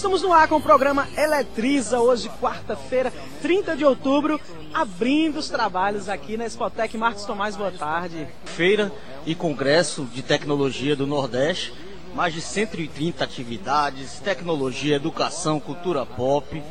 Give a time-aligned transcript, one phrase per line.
[0.00, 3.12] Estamos no ar com o programa Eletriza, hoje, quarta-feira,
[3.42, 4.40] 30 de outubro,
[4.72, 6.96] abrindo os trabalhos aqui na Expotec.
[6.96, 8.26] Marcos Tomás, boa tarde.
[8.46, 8.90] Feira
[9.26, 11.74] e Congresso de Tecnologia do Nordeste,
[12.14, 16.62] mais de 130 atividades, tecnologia, educação, cultura pop.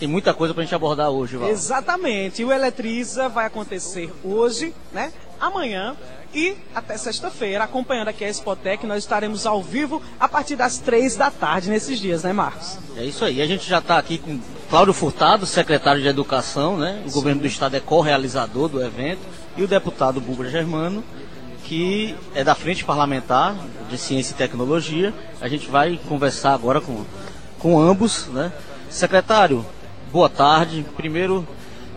[0.00, 1.48] Tem muita coisa para a gente abordar hoje, Val.
[1.48, 2.42] Exatamente.
[2.42, 5.12] E o Eletriza vai acontecer hoje, né?
[5.38, 5.96] Amanhã
[6.34, 11.16] e até sexta-feira, acompanhando aqui a Expotec, nós estaremos ao vivo a partir das três
[11.16, 12.78] da tarde nesses dias, né, Marcos?
[12.96, 13.40] É isso aí.
[13.40, 14.38] A gente já está aqui com
[14.68, 17.02] Cláudio Furtado, secretário de Educação, né?
[17.04, 17.14] O Sim.
[17.14, 19.20] governo do estado é co-realizador do evento,
[19.56, 21.02] e o deputado Búlgaro Germano,
[21.64, 23.56] que é da Frente Parlamentar
[23.88, 25.14] de Ciência e Tecnologia.
[25.40, 27.04] A gente vai conversar agora com,
[27.58, 28.52] com ambos, né?
[28.90, 29.64] Secretário,
[30.12, 30.84] boa tarde.
[30.96, 31.46] Primeiro,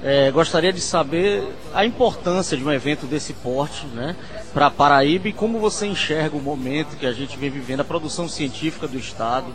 [0.04, 4.16] é, gostaria de saber a importância de um evento desse porte né,
[4.54, 7.86] para a Paraíba e como você enxerga o momento que a gente vem vivendo, a
[7.86, 9.48] produção científica do Estado.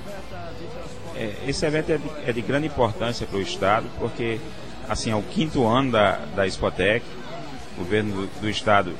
[1.16, 4.38] É, esse evento é de, é de grande importância para o Estado, porque
[4.88, 8.92] assim, é o quinto ano da, da o governo do, do Estado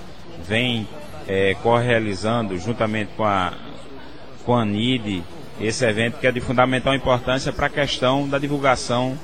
[0.47, 0.89] vem
[1.28, 3.53] é, co-realizando, juntamente com a,
[4.45, 5.22] com a NID,
[5.61, 9.17] esse evento que é de fundamental importância para a questão da divulgação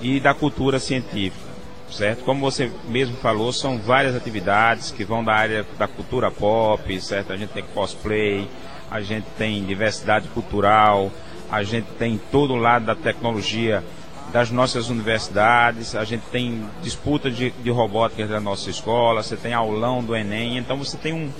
[0.00, 1.50] e da cultura científica,
[1.90, 2.24] certo?
[2.24, 7.32] Como você mesmo falou, são várias atividades que vão da área da cultura pop, certo?
[7.32, 8.48] A gente tem cosplay,
[8.90, 11.10] a gente tem diversidade cultural,
[11.50, 13.84] a gente tem todo o lado da tecnologia
[14.32, 19.52] das nossas universidades, a gente tem disputa de, de robótica da nossa escola, você tem
[19.52, 21.30] aulão do Enem, então você tem um,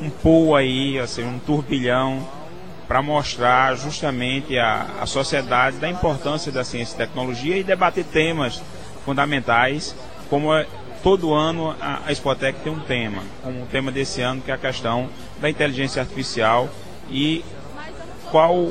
[0.00, 2.22] um pool aí, assim, um turbilhão
[2.92, 8.62] para mostrar justamente a, a sociedade da importância da ciência e tecnologia e debater temas
[9.02, 9.96] fundamentais,
[10.28, 10.66] como é,
[11.02, 14.54] todo ano a, a Expotec tem um tema, como o tema desse ano que é
[14.54, 15.08] a questão
[15.40, 16.68] da inteligência artificial
[17.08, 17.42] e
[18.30, 18.70] qual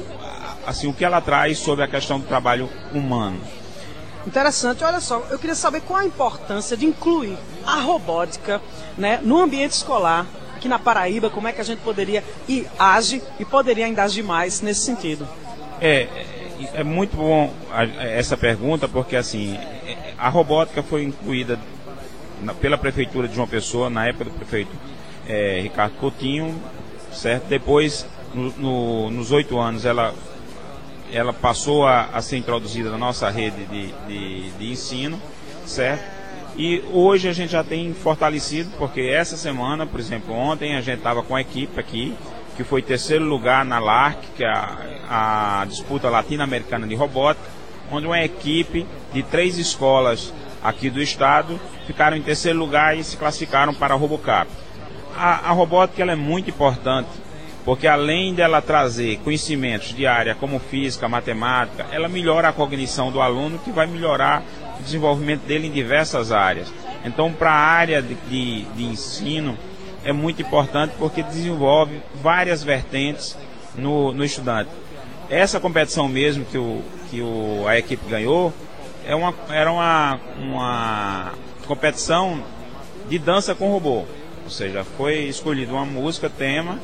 [0.68, 3.42] assim o que ela traz sobre a questão do trabalho humano.
[4.28, 7.36] Interessante, olha só, eu queria saber qual a importância de incluir
[7.66, 8.62] a robótica
[8.96, 10.28] né, no ambiente escolar,
[10.62, 14.22] aqui na Paraíba, como é que a gente poderia e age e poderia ainda agir
[14.22, 15.28] mais nesse sentido?
[15.82, 16.08] É,
[16.76, 17.52] é muito bom
[18.00, 19.58] essa pergunta, porque assim,
[20.20, 21.60] a robótica foi incluída
[22.62, 24.72] pela prefeitura de João Pessoa, na época do prefeito
[25.28, 26.62] é, Ricardo Coutinho,
[27.12, 27.48] certo?
[27.48, 30.14] Depois, no, no, nos oito anos, ela,
[31.12, 35.20] ela passou a, a, ser introduzida na nossa rede de, de, de ensino,
[35.66, 36.21] certo?
[36.64, 41.00] E hoje a gente já tem fortalecido, porque essa semana, por exemplo, ontem a gente
[41.00, 42.16] estava com a equipe aqui,
[42.56, 47.50] que foi terceiro lugar na LARC, que é a, a disputa latino-americana de robótica,
[47.92, 50.32] onde uma equipe de três escolas
[50.64, 54.48] aqui do estado ficaram em terceiro lugar e se classificaram para a Robocap.
[55.18, 57.10] A, a robótica é muito importante,
[57.66, 63.20] porque além dela trazer conhecimentos de área como física, matemática, ela melhora a cognição do
[63.20, 64.44] aluno, que vai melhorar
[64.82, 66.72] desenvolvimento dele em diversas áreas.
[67.04, 69.58] Então, para a área de, de, de, ensino,
[70.04, 73.38] é muito importante porque desenvolve várias vertentes
[73.76, 74.70] no, no estudante.
[75.30, 78.54] Essa competição mesmo que, o, que o, a equipe ganhou
[79.06, 81.34] é uma, era uma, uma
[81.66, 82.44] competição
[83.10, 84.06] de dança com robô.
[84.44, 86.78] Ou seja, foi escolhida uma música, tema,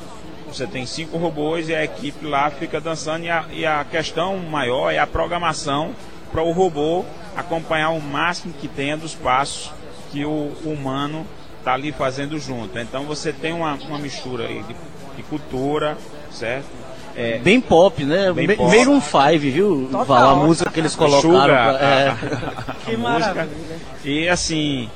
[0.48, 4.38] você tem cinco robôs e a equipe lá fica dançando e a, e a questão
[4.38, 5.94] maior é a programação
[6.32, 7.06] para o robô
[7.36, 9.72] acompanhar o máximo que tenha dos passos
[10.12, 11.26] que o humano
[11.60, 12.78] está ali fazendo junto.
[12.80, 14.64] Então você tem uma, uma mistura de,
[15.16, 15.98] de cultura,
[16.32, 16.68] certo?
[17.16, 18.32] É, bem pop, né?
[18.32, 18.70] Bem pop.
[18.70, 19.90] Meio um five, viu?
[19.92, 20.30] Total.
[20.30, 21.42] A música que eles colocaram.
[21.42, 22.08] Sugar, pra, é.
[22.68, 23.50] a, a, que maravilha.
[24.06, 24.88] E assim,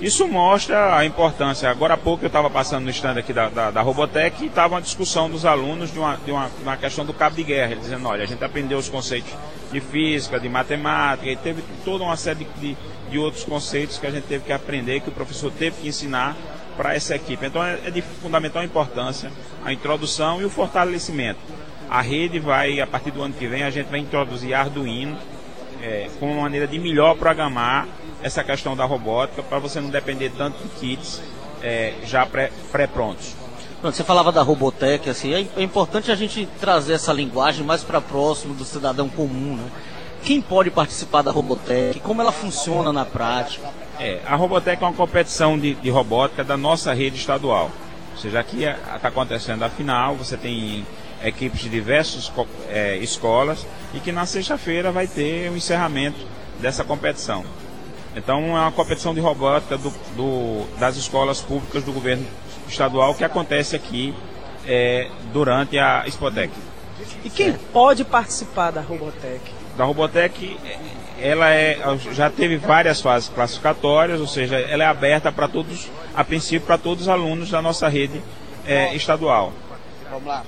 [0.00, 1.70] isso mostra a importância.
[1.70, 4.74] Agora há pouco eu estava passando no stand aqui da, da, da Robotec e estava
[4.74, 7.76] uma discussão dos alunos de uma, de, uma, uma questão do cabo de guerra.
[7.76, 9.32] Dizendo, olha, a gente aprendeu os conceitos
[9.72, 12.76] de física, de matemática, e teve toda uma série de,
[13.10, 16.36] de outros conceitos que a gente teve que aprender, que o professor teve que ensinar
[16.76, 17.46] para essa equipe.
[17.46, 19.30] Então é, é de fundamental importância
[19.64, 21.40] a introdução e o fortalecimento.
[21.88, 25.16] A rede vai, a partir do ano que vem, a gente vai introduzir Arduino
[25.80, 27.86] é, como uma maneira de melhor programar
[28.24, 31.20] essa questão da robótica para você não depender tanto de kits
[31.62, 32.26] é, já
[32.72, 33.34] pré-prontos.
[33.82, 37.84] Pré você falava da Robotech, assim, é, é importante a gente trazer essa linguagem mais
[37.84, 39.70] para próximo do cidadão comum, né?
[40.22, 42.00] Quem pode participar da Robotech?
[42.00, 43.68] Como ela funciona na prática?
[44.00, 47.70] É, a Robotech é uma competição de, de robótica da nossa rede estadual.
[48.12, 50.86] Ou seja, aqui está acontecendo a final, você tem
[51.22, 52.32] equipes de diversas
[52.70, 56.20] é, escolas e que na sexta-feira vai ter o encerramento
[56.58, 57.44] dessa competição.
[58.16, 62.26] Então é uma competição de robótica do, do, das escolas públicas do governo
[62.68, 64.14] estadual que acontece aqui
[64.66, 66.52] é, durante a Expotec.
[67.24, 69.40] E quem pode participar da Robotec?
[69.76, 70.56] Da Robotec,
[71.20, 71.78] ela é,
[72.12, 76.78] já teve várias fases classificatórias, ou seja, ela é aberta para todos, a princípio, para
[76.78, 78.22] todos os alunos da nossa rede
[78.66, 79.52] é, estadual.
[80.10, 80.44] Vamos lá.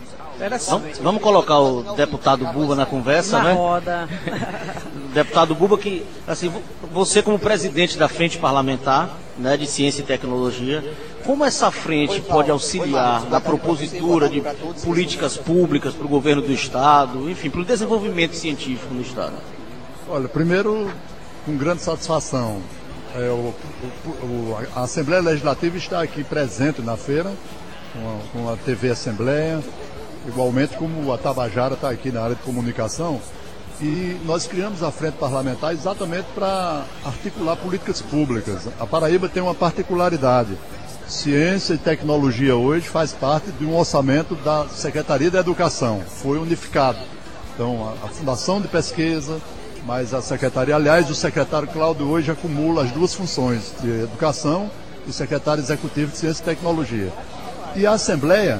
[0.68, 3.52] Vamos, vamos, colocar o deputado Buba na conversa, na né?
[3.54, 4.08] roda.
[5.16, 6.52] deputado Buba, que assim,
[6.92, 10.84] você como presidente da frente parlamentar né, de ciência e tecnologia,
[11.24, 14.42] como essa frente pode auxiliar na propositura de
[14.84, 19.34] políticas públicas para o governo do estado, enfim, para o desenvolvimento científico no estado?
[20.08, 20.90] Olha, primeiro,
[21.44, 22.60] com grande satisfação,
[23.14, 23.54] é, o,
[24.22, 27.32] o, a Assembleia Legislativa está aqui presente na feira,
[27.92, 29.60] com a, com a TV Assembleia,
[30.28, 33.20] igualmente como a Tabajara está aqui na área de comunicação.
[33.80, 38.66] E nós criamos a frente parlamentar exatamente para articular políticas públicas.
[38.80, 40.56] A Paraíba tem uma particularidade.
[41.06, 46.00] Ciência e tecnologia hoje faz parte de um orçamento da Secretaria da Educação.
[46.00, 46.98] Foi unificado.
[47.54, 49.40] Então, a, a Fundação de Pesquisa,
[49.84, 54.70] mas a Secretaria, aliás, o secretário Cláudio hoje acumula as duas funções, de Educação
[55.06, 57.12] e secretário executivo de Ciência e Tecnologia.
[57.76, 58.58] E a Assembleia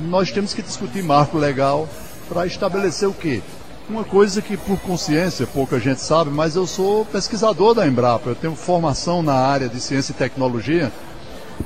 [0.00, 1.88] nós temos que discutir marco legal
[2.28, 3.42] para estabelecer o quê?
[3.86, 8.34] Uma coisa que por consciência pouca gente sabe, mas eu sou pesquisador da Embrapa, eu
[8.34, 10.90] tenho formação na área de ciência e tecnologia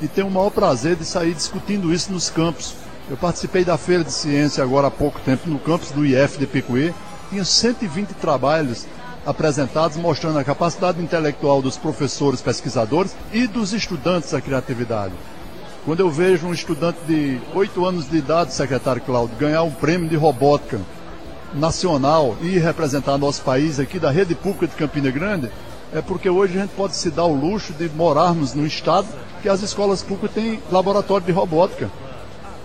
[0.02, 2.74] e tenho o maior prazer de sair discutindo isso nos campos.
[3.08, 6.46] Eu participei da Feira de Ciência agora há pouco tempo no campus do IF de
[6.48, 6.92] Picuí,
[7.30, 8.84] tinha 120 trabalhos
[9.24, 15.14] apresentados mostrando a capacidade intelectual dos professores pesquisadores e dos estudantes da criatividade.
[15.84, 20.08] Quando eu vejo um estudante de 8 anos de idade, secretário Cláudio, ganhar um prêmio
[20.08, 20.80] de robótica
[21.54, 25.50] nacional e representar nosso país aqui da rede pública de Campina Grande,
[25.92, 29.06] é porque hoje a gente pode se dar o luxo de morarmos num estado
[29.42, 31.90] que as escolas públicas têm laboratório de robótica.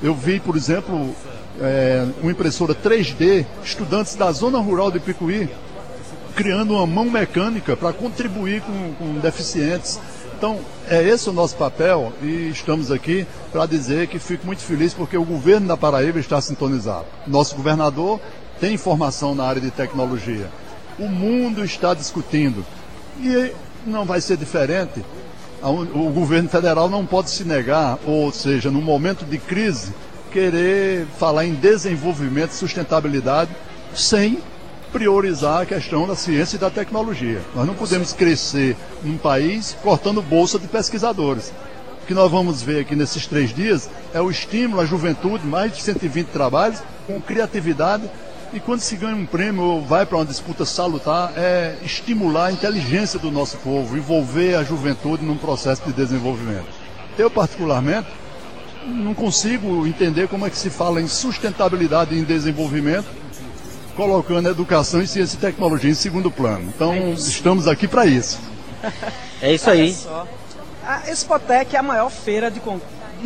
[0.02, 1.16] Eu vi, por exemplo,
[1.62, 5.50] é, uma impressora 3D, estudantes da zona rural de Picuí,
[6.36, 10.00] criando uma mão mecânica para contribuir com, com deficientes.
[10.36, 10.60] Então,
[10.90, 15.18] é esse o nosso papel e estamos aqui para dizer que fico muito feliz porque
[15.18, 17.06] o governo da Paraíba está sintonizado.
[17.26, 18.20] Nosso governador
[18.64, 20.50] tem formação na área de tecnologia.
[20.98, 22.66] O mundo está discutindo
[23.20, 23.52] e
[23.86, 25.04] não vai ser diferente.
[25.62, 29.92] O governo federal não pode se negar, ou seja, num momento de crise,
[30.32, 33.52] querer falar em desenvolvimento e sustentabilidade
[33.94, 34.40] sem
[34.94, 37.42] priorizar a questão da ciência e da tecnologia.
[37.54, 41.52] Nós não podemos crescer num país cortando bolsa de pesquisadores.
[42.02, 45.76] O que nós vamos ver aqui nesses três dias é o estímulo à juventude, mais
[45.76, 48.10] de 120 trabalhos, com criatividade.
[48.54, 52.52] E quando se ganha um prêmio ou vai para uma disputa salutar, é estimular a
[52.52, 56.68] inteligência do nosso povo, envolver a juventude num processo de desenvolvimento.
[57.18, 58.08] Eu, particularmente,
[58.86, 63.08] não consigo entender como é que se fala em sustentabilidade e em desenvolvimento
[63.96, 66.72] colocando educação e ciência e tecnologia em segundo plano.
[66.76, 68.40] Então, é estamos aqui para isso.
[69.42, 69.96] É isso aí.
[70.86, 72.62] A Expotec é a maior feira de,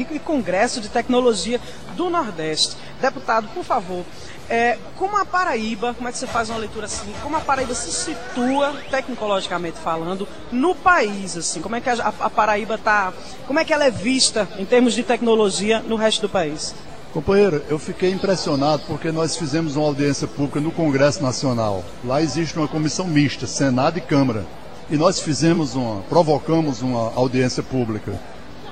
[0.06, 1.60] de congresso de tecnologia
[1.96, 2.76] do Nordeste.
[3.02, 4.06] Deputado, por favor,
[4.50, 7.14] é, como a Paraíba, como é que você faz uma leitura assim?
[7.22, 11.62] Como a Paraíba se situa, tecnologicamente falando, no país, assim?
[11.62, 13.12] Como é que a, a Paraíba está,
[13.46, 16.74] como é que ela é vista em termos de tecnologia no resto do país?
[17.14, 21.84] Companheiro, eu fiquei impressionado porque nós fizemos uma audiência pública no Congresso Nacional.
[22.04, 24.46] Lá existe uma comissão mista, Senado e Câmara.
[24.90, 28.18] E nós fizemos uma, provocamos uma audiência pública.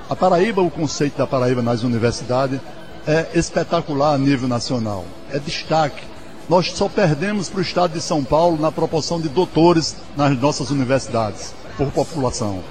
[0.10, 2.60] A Paraíba, o conceito da Paraíba nas universidades
[3.08, 5.06] é espetacular a nível nacional.
[5.32, 6.04] É destaque.
[6.48, 10.70] Nós só perdemos para o estado de São Paulo na proporção de doutores nas nossas
[10.70, 12.64] universidades, por população.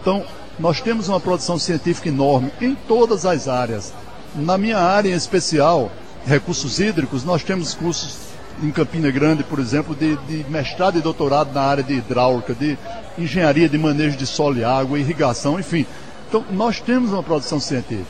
[0.00, 0.24] Então,
[0.58, 3.92] nós temos uma produção científica enorme em todas as áreas
[4.34, 5.90] na minha área em especial,
[6.26, 8.16] recursos hídricos, nós temos cursos
[8.62, 12.78] em Campina Grande, por exemplo, de, de, mestrado e doutorado na área de hidráulica, de
[13.18, 15.86] engenharia de manejo de solo e água, irrigação, enfim.
[16.32, 18.06] Então, nós temos uma produção científica.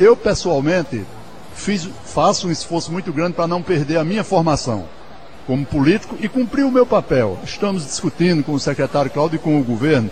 [0.00, 1.04] Eu, pessoalmente,
[1.54, 4.86] fiz, faço um esforço muito grande para não perder a minha formação
[5.46, 7.38] como político e cumprir o meu papel.
[7.44, 10.10] Estamos discutindo com o secretário Cláudio e com o governo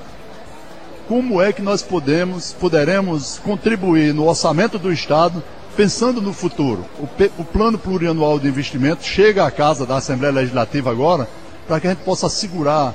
[1.09, 5.43] como é que nós podemos, poderemos contribuir no orçamento do Estado,
[5.75, 6.85] pensando no futuro.
[6.99, 7.09] O,
[7.41, 11.27] o plano plurianual de investimento chega à casa da Assembleia Legislativa agora,
[11.67, 12.95] para que a gente possa assegurar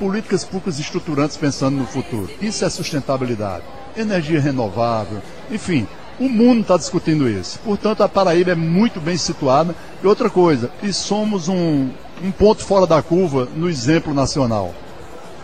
[0.00, 2.28] políticas públicas estruturantes pensando no futuro.
[2.42, 3.62] Isso é sustentabilidade,
[3.96, 5.86] energia renovável, enfim,
[6.18, 7.58] o mundo está discutindo isso.
[7.64, 9.74] Portanto, a Paraíba é muito bem situada.
[10.02, 11.90] E outra coisa, e somos um,
[12.22, 14.72] um ponto fora da curva no exemplo nacional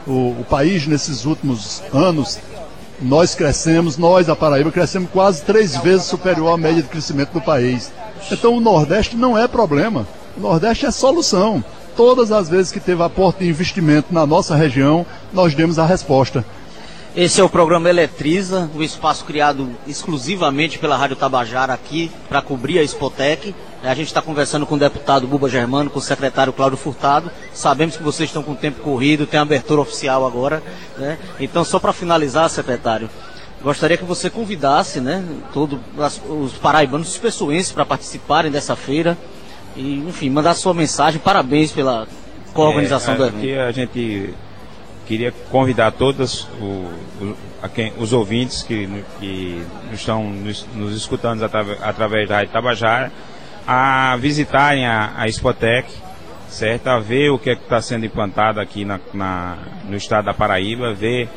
[0.06, 2.38] o, o país nesses últimos anos,
[3.00, 7.40] nós crescemos, nós, a Paraíba, crescemos quase três vezes superior à média de crescimento do
[7.40, 7.92] país.
[8.30, 10.06] Então o Nordeste não é problema.
[10.36, 11.64] O Nordeste é solução.
[11.96, 16.44] Todas as vezes que teve aporte de investimento na nossa região, nós demos a resposta.
[17.16, 22.78] Esse é o programa Eletriza, o espaço criado exclusivamente pela Rádio Tabajara aqui para cobrir
[22.78, 23.52] a Expotec.
[23.82, 27.28] A gente está conversando com o deputado Buba Germano, com o secretário Cláudio Furtado.
[27.52, 30.62] Sabemos que vocês estão com o tempo corrido, tem abertura oficial agora.
[30.96, 31.18] Né?
[31.40, 33.10] Então, só para finalizar, secretário,
[33.60, 35.80] gostaria que você convidasse né, todos
[36.28, 39.18] os paraibanos, os pessoenses para participarem dessa feira.
[39.74, 41.20] E, enfim, mandar sua mensagem.
[41.20, 42.06] Parabéns pela
[42.54, 43.60] co-organização é, do evento.
[43.60, 44.32] A gente
[45.10, 46.46] queria convidar todos
[47.98, 48.88] os ouvintes que,
[49.18, 49.60] que
[49.92, 53.10] estão nos, nos escutando através da Rádio Tabajara
[53.66, 55.92] a visitarem a, a Expotec,
[56.48, 56.86] certo?
[56.86, 60.94] A ver o que é está sendo implantado aqui na, na, no estado da Paraíba,
[60.94, 61.28] ver,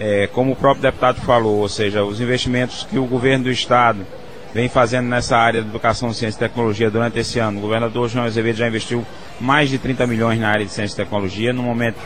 [0.00, 4.04] é, como o próprio deputado falou, ou seja, os investimentos que o governo do estado
[4.52, 7.58] vem fazendo nessa área de educação, ciência e tecnologia durante esse ano.
[7.58, 9.06] O governador João Azevedo já investiu
[9.40, 11.98] mais de 30 milhões na área de ciência e tecnologia, no momento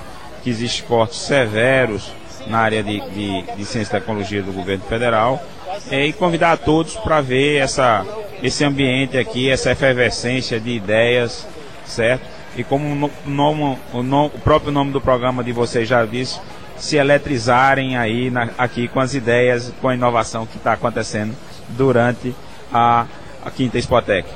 [0.47, 2.12] que existem cortes severos
[2.47, 5.43] na área de, de, de ciência e tecnologia do governo federal
[5.91, 8.07] é, e convidar a todos para ver essa,
[8.41, 11.45] esse ambiente aqui, essa efervescência de ideias,
[11.85, 12.25] certo?
[12.57, 16.38] E como no, no, o, no, o, próprio nome do programa de vocês já disse,
[16.76, 21.35] se eletrizarem aí na, aqui com as ideias, com a inovação que está acontecendo
[21.71, 22.33] durante
[22.73, 23.05] a,
[23.45, 24.29] a Quinta Expotec.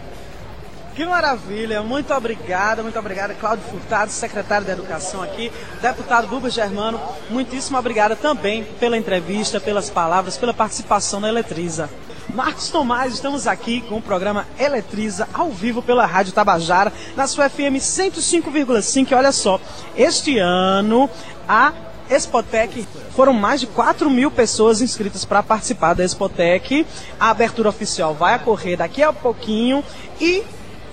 [1.01, 7.01] Que maravilha, muito obrigada, muito obrigada, Cláudio Furtado, secretário de Educação aqui, deputado Buba Germano,
[7.31, 11.89] muitíssimo obrigada também pela entrevista, pelas palavras, pela participação na Eletriza.
[12.35, 17.49] Marcos Tomás, estamos aqui com o programa Eletriza, ao vivo pela Rádio Tabajara, na sua
[17.49, 19.17] FM 105,5.
[19.17, 19.59] Olha só,
[19.97, 21.09] este ano
[21.49, 21.73] a
[22.11, 22.87] Expotec.
[23.17, 26.87] Foram mais de 4 mil pessoas inscritas para participar da Expotec.
[27.19, 29.83] A abertura oficial vai ocorrer daqui a pouquinho
[30.21, 30.45] e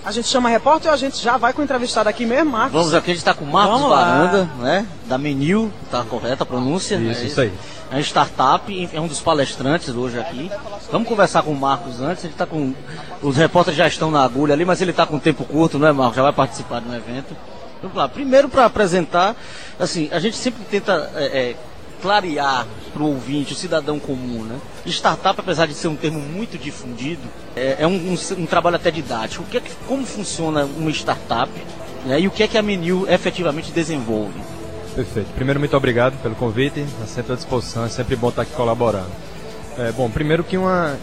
[0.04, 2.72] a gente chama repórter ou a gente já vai com o entrevistado aqui mesmo, Marcos?
[2.72, 4.64] Vamos aqui, a gente está com o Marcos Vamos Varanda, lá.
[4.64, 4.86] né?
[5.06, 6.96] Da Menil, tá correta a pronúncia?
[6.96, 7.52] Isso, é isso aí.
[7.90, 10.50] É uma startup, é um dos palestrantes hoje aqui.
[10.92, 12.74] Vamos conversar com o Marcos antes, ele está com.
[13.22, 15.92] Os repórteres já estão na agulha ali, mas ele está com tempo curto, não é,
[15.92, 16.16] Marcos?
[16.16, 17.36] Já vai participar de um evento.
[17.82, 18.08] Vamos lá.
[18.08, 19.36] Primeiro para apresentar,
[19.78, 21.56] assim, a gente sempre tenta é, é,
[22.00, 24.58] clarear para o ouvinte, o cidadão comum, né?
[24.86, 27.22] Startup, apesar de ser um termo muito difundido,
[27.54, 29.44] é, é um, um, um, trabalho até didático.
[29.44, 31.50] O que é que, como funciona uma startup
[32.04, 32.20] né?
[32.20, 34.40] e o que é que a Menil efetivamente desenvolve?
[34.94, 35.28] Perfeito.
[35.34, 36.80] Primeiro, muito obrigado pelo convite.
[36.80, 37.84] Está sempre à disposição.
[37.84, 39.10] É sempre bom estar aqui colaborando.
[39.78, 40.96] É, bom, primeiro que uma,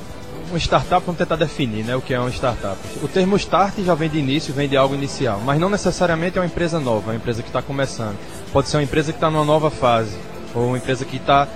[0.49, 2.77] uma startup, vamos tentar definir né, o que é uma startup.
[3.01, 6.41] O termo start já vem de início, vem de algo inicial, mas não necessariamente é
[6.41, 8.17] uma empresa nova, é uma empresa que está começando.
[8.51, 10.17] Pode ser uma empresa que está numa nova fase
[10.55, 11.47] ou uma empresa que está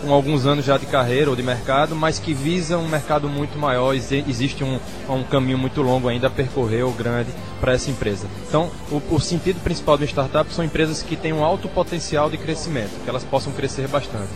[0.00, 3.56] com alguns anos já de carreira ou de mercado, mas que visa um mercado muito
[3.58, 8.26] maior, existe um, um caminho muito longo ainda a percorrer ou grande para essa empresa.
[8.48, 12.28] Então, o, o, sentido principal de uma startup são empresas que têm um alto potencial
[12.28, 14.30] de crescimento, que elas possam crescer bastante.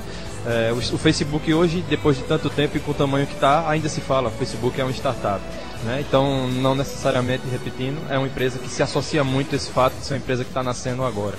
[0.46, 3.68] É, o, o, Facebook hoje, depois de tanto tempo e com o tamanho que está,
[3.68, 5.40] ainda se fala, o Facebook é uma startup.
[5.84, 6.04] Né?
[6.06, 10.04] Então, não necessariamente, repetindo, é uma empresa que se associa muito a esse fato de
[10.04, 11.36] ser uma empresa que está nascendo agora.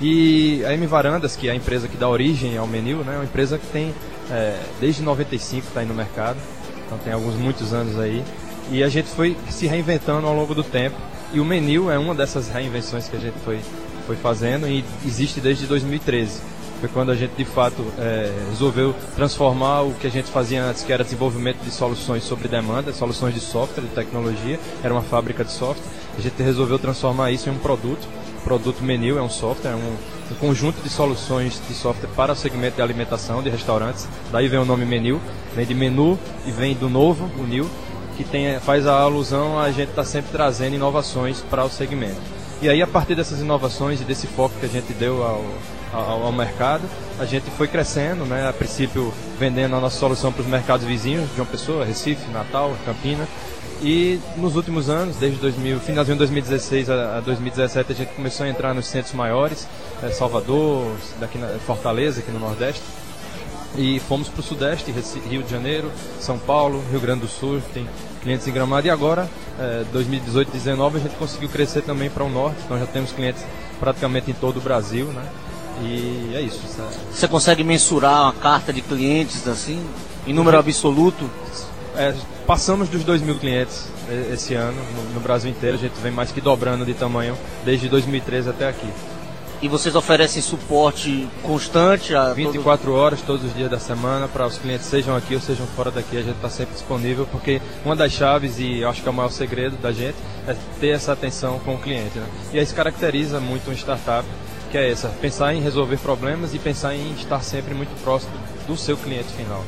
[0.00, 3.16] E a M Varandas, que é a empresa que dá origem ao Menil, né, é
[3.16, 3.94] uma empresa que tem
[4.30, 6.38] é, desde 95 está aí no mercado,
[6.86, 8.22] então tem alguns muitos anos aí.
[8.70, 10.96] E a gente foi se reinventando ao longo do tempo.
[11.32, 13.60] E o Menil é uma dessas reinvenções que a gente foi,
[14.06, 16.40] foi fazendo e existe desde 2013.
[16.80, 20.82] Foi quando a gente de fato é, resolveu transformar o que a gente fazia antes,
[20.82, 25.44] que era desenvolvimento de soluções sobre demanda, soluções de software, de tecnologia, era uma fábrica
[25.44, 25.84] de software.
[26.16, 28.06] A gente resolveu transformar isso em um produto
[28.44, 29.96] produto Menil é um software, é um,
[30.30, 34.06] um, conjunto de soluções de software para o segmento de alimentação de restaurantes.
[34.30, 35.20] Daí vem o nome Menil,
[35.56, 37.68] vem de menu e vem do novo, o New,
[38.16, 42.20] que tem, faz a alusão a gente estar tá sempre trazendo inovações para o segmento.
[42.62, 45.44] E aí, a partir dessas inovações e desse foco que a gente deu ao,
[45.92, 46.82] ao, ao mercado,
[47.18, 48.48] a gente foi crescendo, né?
[48.48, 53.26] a princípio vendendo a nossa solução para os mercados vizinhos, uma pessoa, Recife, Natal, Campina,
[53.82, 58.48] e nos últimos anos, desde 2000, finalzinho de 2016 a, 2017, a gente começou a
[58.48, 59.66] entrar nos centros maiores,
[60.02, 62.82] é, Salvador, daqui na, Fortaleza, aqui no Nordeste.
[63.76, 64.94] E fomos para o Sudeste,
[65.28, 65.90] Rio de Janeiro,
[66.20, 67.88] São Paulo, Rio Grande do Sul, tem
[68.22, 68.86] clientes em Gramado.
[68.86, 69.28] E agora,
[69.58, 73.44] é, 2018 2019, a gente conseguiu crescer também para o Norte, então já temos clientes
[73.80, 75.24] praticamente em todo o Brasil, né?
[75.82, 76.60] E é isso.
[76.68, 76.94] Sabe?
[77.12, 79.84] Você consegue mensurar uma carta de clientes assim,
[80.26, 81.28] em número absoluto?
[81.96, 82.14] É,
[82.46, 83.88] passamos dos 2 mil clientes
[84.32, 85.76] esse ano no, no, Brasil inteiro.
[85.76, 88.88] A gente vem mais que dobrando de tamanho desde 2013 até aqui.
[89.62, 92.94] E vocês oferecem suporte constante a 24 todo...
[92.96, 96.18] horas todos os dias da semana para os clientes sejam aqui ou sejam fora daqui,
[96.18, 99.30] a gente está sempre disponível porque uma das chaves e acho que é o maior
[99.30, 102.18] segredo da gente é ter essa atenção com o cliente.
[102.18, 102.26] Né?
[102.52, 104.28] E isso caracteriza muito uma startup
[104.70, 108.32] que é essa, pensar em resolver problemas e pensar em estar sempre muito próximo
[108.66, 109.64] do seu cliente final.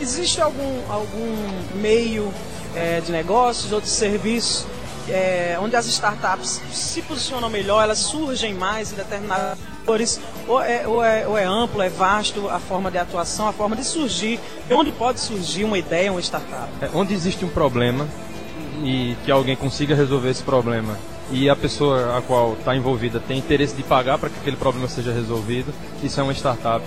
[0.00, 1.36] Existe algum, algum
[1.74, 2.32] meio
[2.74, 4.66] é, de negócios ou de serviço
[5.08, 10.86] é, onde as startups se posicionam melhor, elas surgem mais em determinados setores, ou é,
[10.86, 14.38] ou, é, ou é amplo, é vasto a forma de atuação, a forma de surgir,
[14.70, 16.68] onde pode surgir uma ideia, uma startup?
[16.80, 18.06] É, onde existe um problema
[18.82, 20.96] e que alguém consiga resolver esse problema
[21.32, 24.86] e a pessoa a qual está envolvida tem interesse de pagar para que aquele problema
[24.86, 25.72] seja resolvido,
[26.02, 26.84] isso é uma startup,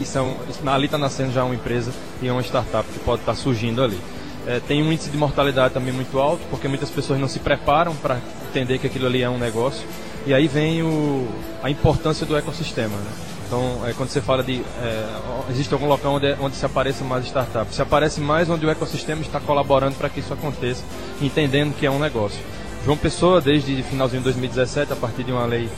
[0.00, 1.90] isso é um, ali está nascendo já uma empresa
[2.20, 3.98] e é uma startup que pode estar tá surgindo ali.
[4.46, 7.94] É, tem um índice de mortalidade também muito alto, porque muitas pessoas não se preparam
[7.96, 8.18] para
[8.48, 9.86] entender que aquilo ali é um negócio.
[10.26, 11.26] E aí vem o,
[11.62, 12.96] a importância do ecossistema.
[12.96, 13.10] Né?
[13.46, 14.62] Então, é, quando você fala de.
[14.82, 15.06] É,
[15.50, 17.74] existe algum local onde, onde se apareça mais startups?
[17.74, 20.82] Se aparece mais onde o ecossistema está colaborando para que isso aconteça,
[21.20, 22.40] entendendo que é um negócio.
[22.84, 25.68] João Pessoa, desde finalzinho de 2017, a partir de uma lei,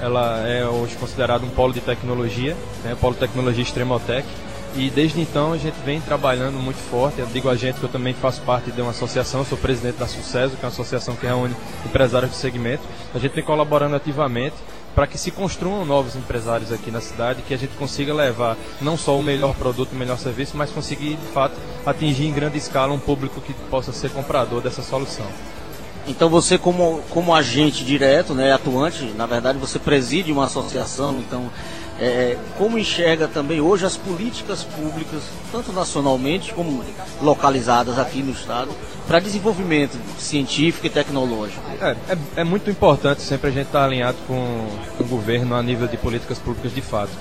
[0.00, 4.26] ela é hoje considerada um polo de tecnologia, né, polo de tecnologia Extremotec
[4.76, 7.18] e desde então a gente vem trabalhando muito forte.
[7.18, 10.06] Eu digo a gente que eu também faço parte de uma associação, sou presidente da
[10.06, 12.82] Sucesso, que é uma associação que reúne empresários do segmento.
[13.14, 14.54] A gente vem colaborando ativamente
[14.94, 18.96] para que se construam novos empresários aqui na cidade, que a gente consiga levar não
[18.96, 22.92] só o melhor produto, o melhor serviço, mas conseguir de fato atingir em grande escala
[22.92, 25.26] um público que possa ser comprador dessa solução.
[26.10, 31.48] Então você como, como agente direto, né, atuante, na verdade você preside uma associação, então
[32.00, 36.82] é, como enxerga também hoje as políticas públicas, tanto nacionalmente como
[37.22, 38.70] localizadas aqui no Estado,
[39.06, 41.62] para desenvolvimento científico e tecnológico?
[41.80, 44.66] É, é, é, muito importante sempre a gente estar tá alinhado com
[44.98, 47.12] o governo a nível de políticas públicas de fato.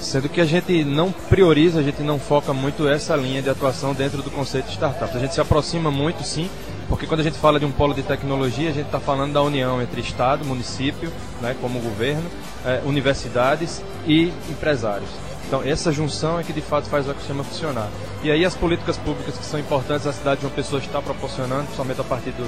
[0.00, 3.94] Sendo que a gente não prioriza, a gente não foca muito essa linha de atuação
[3.94, 5.16] dentro do conceito de startup.
[5.16, 6.48] A gente se aproxima muito, sim,
[6.88, 9.42] porque quando a gente fala de um polo de tecnologia, a gente está falando da
[9.42, 12.28] união entre Estado, município, né, como governo,
[12.64, 15.10] eh, universidades e empresários.
[15.46, 17.88] Então, essa junção é que de fato faz o ecossistema funcionar.
[18.22, 21.64] E aí, as políticas públicas que são importantes, a cidade de uma pessoa está proporcionando,
[21.64, 22.44] principalmente a partir do,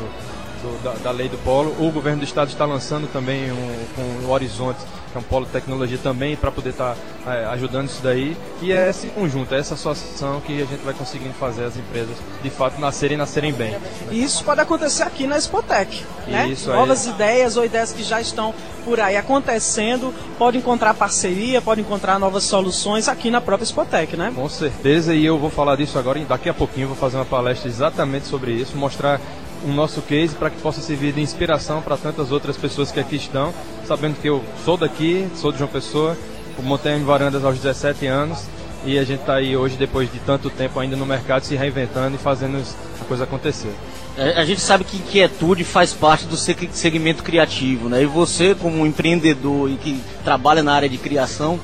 [0.62, 1.74] do, da, da, lei do polo.
[1.78, 4.78] O governo do estado está lançando também um, um, horizonte
[5.10, 6.94] que é um polo de tecnologia também, para poder estar
[7.24, 8.36] tá, é, ajudando isso daí.
[8.60, 12.16] E é esse conjunto, é essa associação que a gente vai conseguindo fazer as empresas
[12.42, 13.76] de fato nascerem e nascerem bem.
[14.10, 16.48] E isso pode acontecer aqui na Spotec, né?
[16.48, 17.14] Isso Novas aí.
[17.14, 22.44] ideias ou ideias que já estão por aí acontecendo, pode encontrar parceria, pode encontrar novas
[22.44, 24.32] soluções aqui na própria Spotec, né?
[24.34, 27.68] Com certeza, e eu vou falar disso agora, daqui a pouquinho vou fazer uma palestra
[27.68, 29.20] exatamente sobre isso, mostrar
[29.64, 33.16] o nosso case para que possa servir de inspiração para tantas outras pessoas que aqui
[33.16, 33.52] estão,
[33.86, 36.16] sabendo que eu sou daqui, sou de João Pessoa,
[36.62, 38.46] montei em varandas aos 17 anos
[38.84, 42.16] e a gente está aí hoje, depois de tanto tempo ainda no mercado, se reinventando
[42.16, 42.62] e fazendo
[43.00, 43.72] a coisa acontecer.
[44.16, 48.02] É, a gente sabe que inquietude faz parte do segmento criativo, né?
[48.02, 51.58] E você, como empreendedor e que trabalha na área de criação,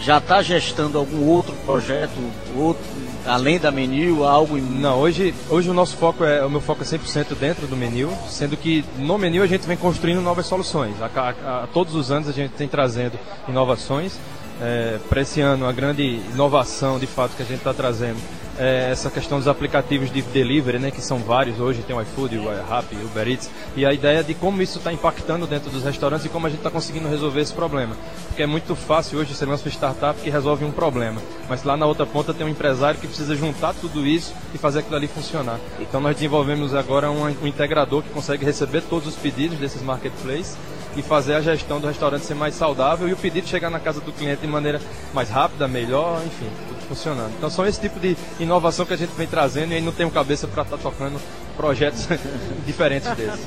[0.00, 2.12] já está gestando algum outro projeto,
[2.56, 2.84] outro,
[3.26, 4.56] além da Menil, algo?
[4.56, 4.62] Em...
[4.62, 8.10] Não, hoje, hoje o nosso foco é, o meu foco é 100% dentro do Menil,
[8.28, 10.94] sendo que no Menil a gente vem construindo novas soluções.
[11.00, 14.18] A, a, a todos os anos a gente tem trazendo inovações.
[14.60, 18.18] É, Para esse ano, a grande inovação de fato que a gente está trazendo
[18.58, 22.38] é, essa questão dos aplicativos de delivery, né, que são vários hoje, tem o iFood,
[22.38, 25.82] o Rappi, o Uber Eats, e a ideia de como isso está impactando dentro dos
[25.82, 27.96] restaurantes e como a gente está conseguindo resolver esse problema.
[28.28, 31.86] Porque é muito fácil hoje ser uma startup que resolve um problema, mas lá na
[31.86, 35.58] outra ponta tem um empresário que precisa juntar tudo isso e fazer aquilo ali funcionar.
[35.80, 40.56] Então nós desenvolvemos agora um, um integrador que consegue receber todos os pedidos desses marketplaces
[40.96, 44.00] e fazer a gestão do restaurante ser mais saudável e o pedido chegar na casa
[44.00, 44.80] do cliente de maneira
[45.12, 46.50] mais rápida, melhor, enfim,
[46.86, 47.32] funcionando.
[47.36, 50.46] Então são esse tipo de inovação que a gente vem trazendo e não tem cabeça
[50.46, 51.20] para estar tá tocando
[51.56, 52.08] projetos
[52.66, 53.46] diferentes desses.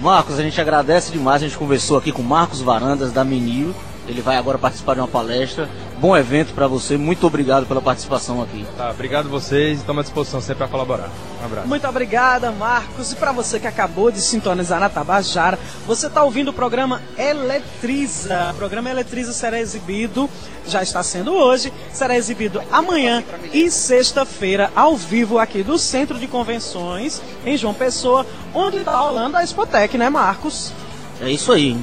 [0.00, 3.74] Marcos, a gente agradece demais, a gente conversou aqui com Marcos Varandas da Menil
[4.06, 5.68] ele vai agora participar de uma palestra.
[5.98, 6.96] Bom evento para você.
[6.98, 8.66] Muito obrigado pela participação aqui.
[8.76, 11.08] Tá, obrigado vocês e estamos à disposição sempre para colaborar.
[11.40, 11.68] Um abraço.
[11.68, 13.12] Muito obrigada, Marcos.
[13.12, 18.50] E para você que acabou de sintonizar na Tabajara, você está ouvindo o programa Eletriza.
[18.52, 20.28] O programa Eletriza será exibido,
[20.66, 26.26] já está sendo hoje, será exibido amanhã e sexta-feira, ao vivo aqui do Centro de
[26.26, 30.72] Convenções, em João Pessoa, onde está rolando a Expotec, né, Marcos?
[31.20, 31.78] É isso aí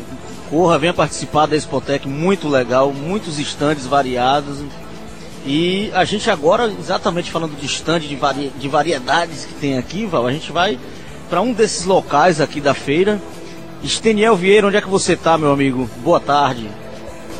[0.52, 4.60] corra, venha participar da Expotec, muito legal, muitos estandes variados.
[5.46, 10.06] E a gente agora, exatamente falando de stand de, vari, de variedades que tem aqui,
[10.06, 10.78] Val, a gente vai
[11.30, 13.20] para um desses locais aqui da feira.
[13.82, 15.90] Esteniel Vieira, onde é que você está, meu amigo?
[16.04, 16.70] Boa tarde.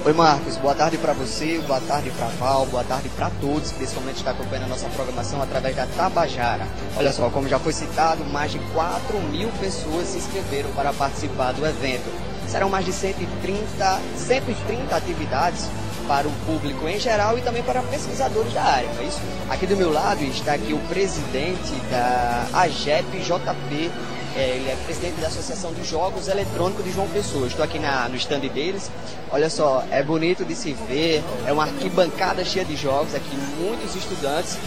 [0.04, 4.16] Oi Marcos, boa tarde para você, boa tarde para Val, boa tarde para todos, principalmente
[4.16, 6.66] está acompanhando a nossa programação através da Tabajara.
[6.98, 11.52] Olha só, como já foi citado, mais de 4 mil pessoas se inscreveram para participar
[11.52, 12.31] do evento.
[12.52, 15.70] Serão mais de 130, 130 atividades
[16.06, 19.22] para o público em geral e também para pesquisadores da área, é isso?
[19.50, 23.92] Aqui do meu lado está aqui o presidente da AGEP JP,
[24.36, 27.48] é, ele é presidente da Associação de Jogos Eletrônicos de João Pessoa.
[27.48, 28.92] Estou aqui na, no stand deles.
[29.32, 33.96] Olha só, é bonito de se ver, é uma arquibancada cheia de jogos aqui, muitos
[33.96, 34.58] estudantes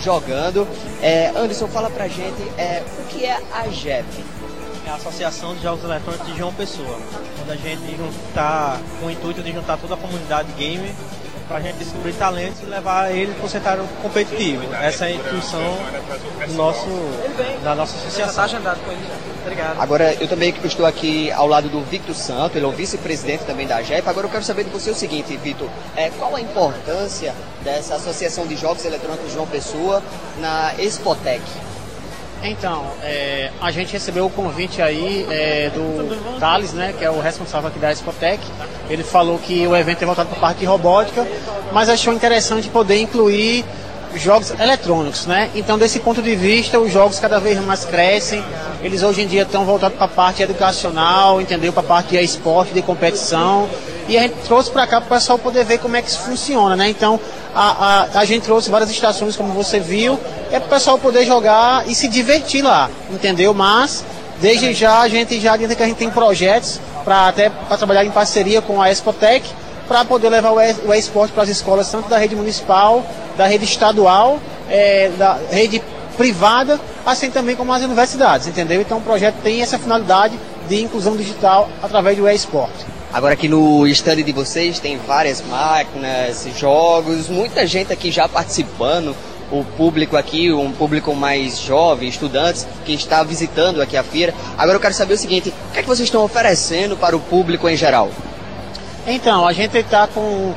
[0.00, 0.66] jogando.
[1.02, 4.06] É, Anderson, fala pra gente é, o que é a AGEP?
[4.86, 7.00] É a Associação de Jogos Eletrônicos de João Pessoa,
[7.42, 10.92] onde a gente está com o intuito de juntar toda a comunidade gamer
[11.48, 14.62] para a gente descobrir talentos e levar eles para o cenário competitivo.
[14.74, 15.76] Essa é a intuição
[16.46, 16.86] do nosso,
[17.64, 18.30] da nossa associação.
[18.30, 19.14] Está agendado com ele já.
[19.42, 19.80] Obrigado.
[19.80, 23.66] Agora, eu também estou aqui ao lado do Victor Santo, ele é o vice-presidente também
[23.66, 24.08] da AGEP.
[24.08, 28.46] Agora, eu quero saber de você o seguinte, Victor, é, qual a importância dessa Associação
[28.46, 30.00] de Jogos Eletrônicos de João Pessoa
[30.38, 31.42] na Expotec?
[32.48, 37.20] Então, é, a gente recebeu o convite aí é, do Thales, né, que é o
[37.20, 38.42] responsável aqui da Expotec.
[38.88, 41.26] Ele falou que o evento é voltado para a parte de robótica,
[41.72, 43.64] mas achou interessante poder incluir
[44.14, 45.50] jogos eletrônicos, né?
[45.54, 48.42] Então, desse ponto de vista, os jogos cada vez mais crescem.
[48.82, 51.72] Eles hoje em dia estão voltados para a parte educacional, entendeu?
[51.72, 53.68] Para a parte de esporte, de competição.
[54.08, 56.20] E a gente trouxe para cá para o pessoal poder ver como é que isso
[56.20, 56.88] funciona, né?
[56.88, 57.18] Então,
[57.54, 60.18] a, a, a gente trouxe várias estações, como você viu,
[60.52, 63.52] é para o pessoal poder jogar e se divertir lá, entendeu?
[63.52, 64.04] Mas,
[64.40, 68.04] desde já, a gente já adianta que a gente tem projetos para até para trabalhar
[68.04, 69.48] em parceria com a Expotec,
[69.88, 73.04] para poder levar o esporte para as escolas, tanto da rede municipal,
[73.36, 74.38] da rede estadual,
[74.68, 75.82] é, da rede
[76.16, 78.80] privada, assim também como as universidades, entendeu?
[78.80, 80.38] Então o projeto tem essa finalidade
[80.68, 82.95] de inclusão digital através do e-esporte.
[83.12, 89.16] Agora aqui no stand de vocês tem várias máquinas, jogos, muita gente aqui já participando.
[89.50, 94.34] O público aqui, um público mais jovem, estudantes que está visitando aqui a feira.
[94.58, 97.20] Agora eu quero saber o seguinte: o que é que vocês estão oferecendo para o
[97.20, 98.10] público em geral?
[99.06, 100.52] Então, a gente está com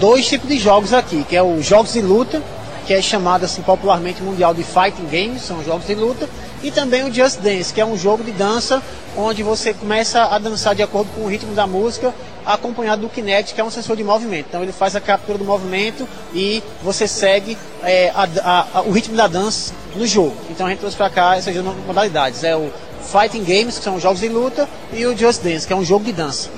[0.00, 2.42] dois tipos de jogos aqui, que é os jogos de luta,
[2.86, 6.28] que é chamado assim popularmente mundial de fighting games, são jogos de luta,
[6.62, 8.82] e também o Just Dance, que é um jogo de dança
[9.16, 12.14] onde você começa a dançar de acordo com o ritmo da música,
[12.46, 14.46] acompanhado do Kinect, que é um sensor de movimento.
[14.48, 18.90] Então ele faz a captura do movimento e você segue é, a, a, a, o
[18.90, 20.36] ritmo da dança no jogo.
[20.50, 21.54] Então a gente trouxe para cá essas
[21.86, 22.70] modalidades, é o
[23.02, 26.04] Fighting Games, que são jogos de luta, e o Just Dance, que é um jogo
[26.04, 26.48] de dança.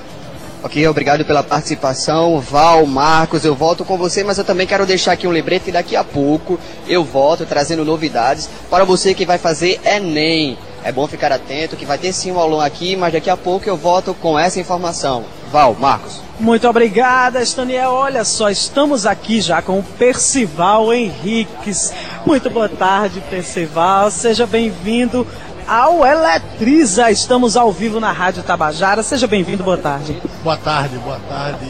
[0.65, 2.39] Ok, obrigado pela participação.
[2.39, 5.95] Val, Marcos, eu volto com você, mas eu também quero deixar aqui um lembrete daqui
[5.95, 10.57] a pouco eu volto trazendo novidades para você que vai fazer Enem.
[10.83, 13.69] É bom ficar atento que vai ter sim um aulão aqui, mas daqui a pouco
[13.69, 15.25] eu volto com essa informação.
[15.51, 16.19] Val, Marcos.
[16.39, 17.91] Muito obrigada, Estaniel.
[17.91, 21.93] Olha só, estamos aqui já com o Percival Henriques.
[22.25, 24.09] Muito boa tarde, Percival.
[24.09, 25.27] Seja bem-vindo
[25.67, 27.09] ao Eletriza.
[27.09, 29.01] Estamos ao vivo na Rádio Tabajara.
[29.01, 30.21] Seja bem-vindo, boa tarde.
[30.43, 31.65] Boa tarde, boa tarde,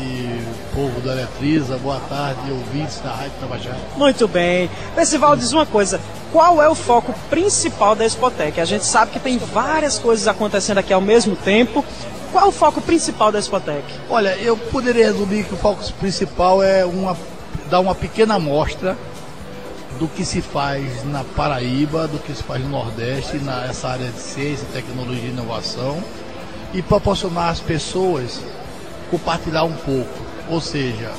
[0.73, 1.77] povo do Eletriza.
[1.77, 3.77] Boa tarde, ouvintes da Rádio Tabajara.
[3.95, 4.69] Muito bem.
[4.93, 5.99] Percival, diz uma coisa.
[6.31, 8.59] Qual é o foco principal da Expotec?
[8.59, 11.83] A gente sabe que tem várias coisas acontecendo aqui ao mesmo tempo.
[12.31, 13.83] Qual é o foco principal da Expotec?
[14.09, 17.15] Olha, eu poderia resumir que o foco principal é uma,
[17.69, 18.97] dar uma pequena amostra
[19.99, 24.19] do que se faz na Paraíba, do que se faz no Nordeste, nessa área de
[24.19, 26.03] ciência, tecnologia e inovação,
[26.73, 28.41] e proporcionar às pessoas
[29.09, 30.25] compartilhar um pouco.
[30.49, 31.11] Ou seja,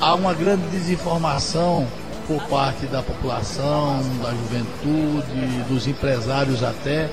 [0.00, 1.86] há uma grande desinformação
[2.26, 7.10] por parte da população, da juventude, dos empresários até,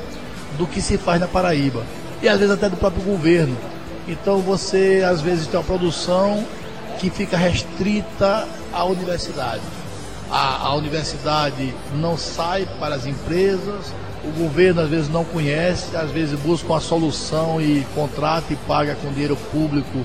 [0.57, 1.83] do que se faz na Paraíba.
[2.21, 3.57] E às vezes até do próprio governo.
[4.07, 6.45] Então você às vezes tem uma produção
[6.99, 9.61] que fica restrita à universidade
[10.29, 16.11] a, a universidade não sai para as empresas, o governo às vezes não conhece, às
[16.11, 20.03] vezes busca uma solução e contrata e paga com dinheiro público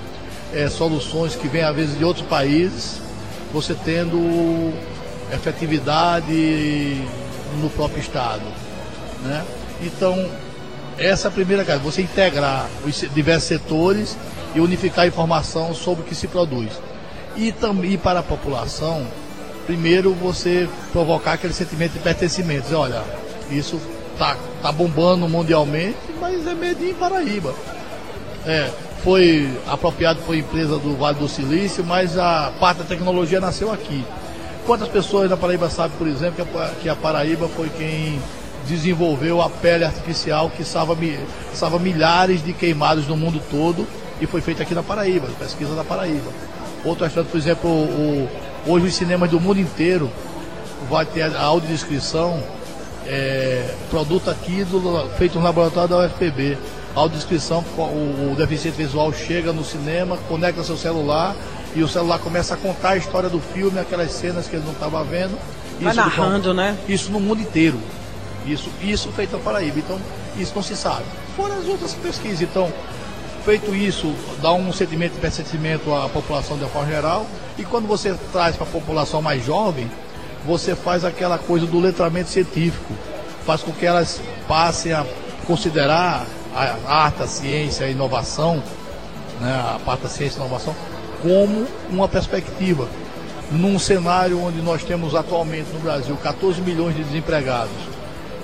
[0.52, 3.00] é, soluções que vêm às vezes de outros países,
[3.52, 4.72] você tendo
[5.32, 7.02] efetividade
[7.60, 8.44] no próprio Estado.
[9.22, 9.44] Né?
[9.82, 10.28] Então,
[10.98, 14.16] essa é a primeira coisa, você integrar os diversos setores
[14.54, 16.72] e unificar a informação sobre o que se produz.
[17.34, 19.06] E também para a população,
[19.66, 22.62] primeiro você provocar aquele sentimento de pertencimento.
[22.62, 23.02] Dizer, olha,
[23.50, 23.80] isso
[24.18, 27.54] tá, tá bombando mundialmente, mas é meio em Paraíba.
[28.46, 28.70] É,
[29.02, 34.04] foi apropriado por empresa do Vale do Silício, mas a parte da tecnologia nasceu aqui.
[34.66, 36.46] Quantas pessoas na Paraíba sabem, por exemplo,
[36.80, 38.20] que a Paraíba foi quem
[38.66, 40.96] desenvolveu a pele artificial que salva,
[41.52, 43.86] salva milhares de queimados no mundo todo
[44.20, 46.30] e foi feita aqui na Paraíba, pesquisa da Paraíba.
[46.84, 48.28] outro restaurante, por exemplo, o,
[48.66, 50.10] hoje os cinemas do mundo inteiro
[50.88, 52.42] vai ter a audiodescrição,
[53.06, 56.58] é, produto aqui do, feito no laboratório da UFPB.
[56.94, 61.34] A audiodescrição, o, o deficiente visual chega no cinema, conecta seu celular
[61.74, 64.72] e o celular começa a contar a história do filme, aquelas cenas que ele não
[64.72, 65.38] estava vendo.
[65.80, 66.76] Vai narrando, né?
[66.86, 67.78] Isso no mundo inteiro.
[68.46, 69.78] Isso, isso feito na Paraíba.
[69.78, 69.98] Então,
[70.36, 71.04] isso não se sabe.
[71.36, 72.42] Fora as outras pesquisas.
[72.42, 72.70] Então,
[73.42, 77.26] feito isso, dá um sentimento de pertencimento à população de forma geral.
[77.58, 79.90] E quando você traz para a população mais jovem,
[80.46, 82.94] você faz aquela coisa do letramento científico.
[83.44, 85.04] Faz com que elas passem a
[85.46, 86.24] considerar
[86.54, 88.62] a arte, a ciência, a inovação,
[89.40, 90.74] né, a parte da ciência e inovação,
[91.20, 92.88] como uma perspectiva.
[93.50, 97.91] Num cenário onde nós temos atualmente no Brasil 14 milhões de desempregados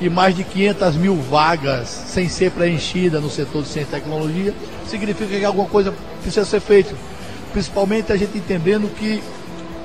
[0.01, 4.55] e mais de 500 mil vagas sem ser preenchida no setor de ciência e tecnologia,
[4.87, 6.95] significa que alguma coisa precisa ser feita.
[7.53, 9.23] Principalmente a gente entendendo que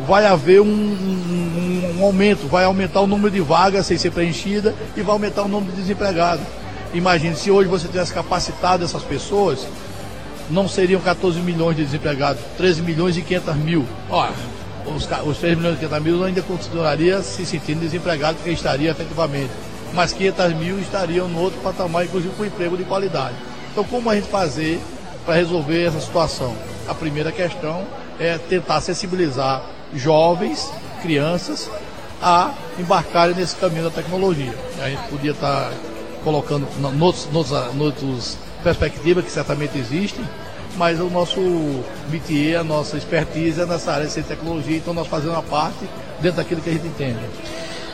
[0.07, 4.75] vai haver um, um, um, aumento, vai aumentar o número de vagas sem ser preenchida
[4.95, 6.45] e vai aumentar o número de desempregados.
[6.93, 9.65] Imagine, se hoje você tivesse capacitado essas pessoas,
[10.49, 13.85] não seriam 14 milhões de desempregados, 13 milhões e 500 mil.
[14.09, 14.33] Olha,
[14.85, 19.51] os, os 3 milhões e 500 mil ainda continuaria se sentindo desempregado, porque estaria efetivamente.
[19.93, 23.35] Mas 500 mil estariam no outro patamar, inclusive com emprego de qualidade.
[23.71, 24.81] Então, como a gente fazer
[25.25, 26.55] para resolver essa situação?
[26.87, 27.85] A primeira questão
[28.19, 31.69] é tentar sensibilizar jovens, crianças,
[32.21, 34.53] a embarcarem nesse caminho da tecnologia.
[34.81, 35.71] A gente podia estar
[36.23, 40.23] colocando noutras perspectivas que certamente existem,
[40.75, 41.39] mas o nosso
[42.09, 45.87] métier, a nossa expertise é nessa área de tecnologia, então nós fazemos a parte
[46.21, 47.19] dentro daquilo que a gente entende.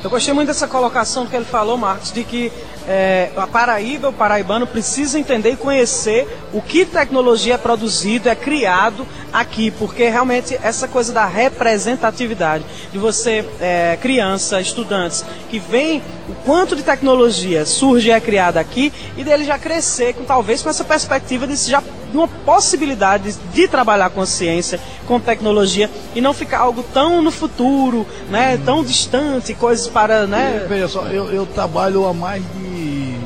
[0.01, 2.49] Eu gostei muito dessa colocação que ele falou, Marcos, de que
[2.87, 8.35] é, a Paraíba, o paraibano, precisa entender e conhecer o que tecnologia é produzido, é
[8.35, 16.01] criado aqui, porque realmente essa coisa da representatividade, de você, é, criança, estudantes, que vem
[16.29, 20.61] o quanto de tecnologia surge e é criada aqui, e dele já crescer com talvez
[20.61, 26.21] com essa perspectiva de já de uma possibilidade de trabalhar com ciência, com tecnologia e
[26.21, 28.65] não ficar algo tão no futuro, né, hum.
[28.65, 30.65] tão distante, coisas para, né?
[30.67, 33.17] Veja só, eu, eu trabalho há mais de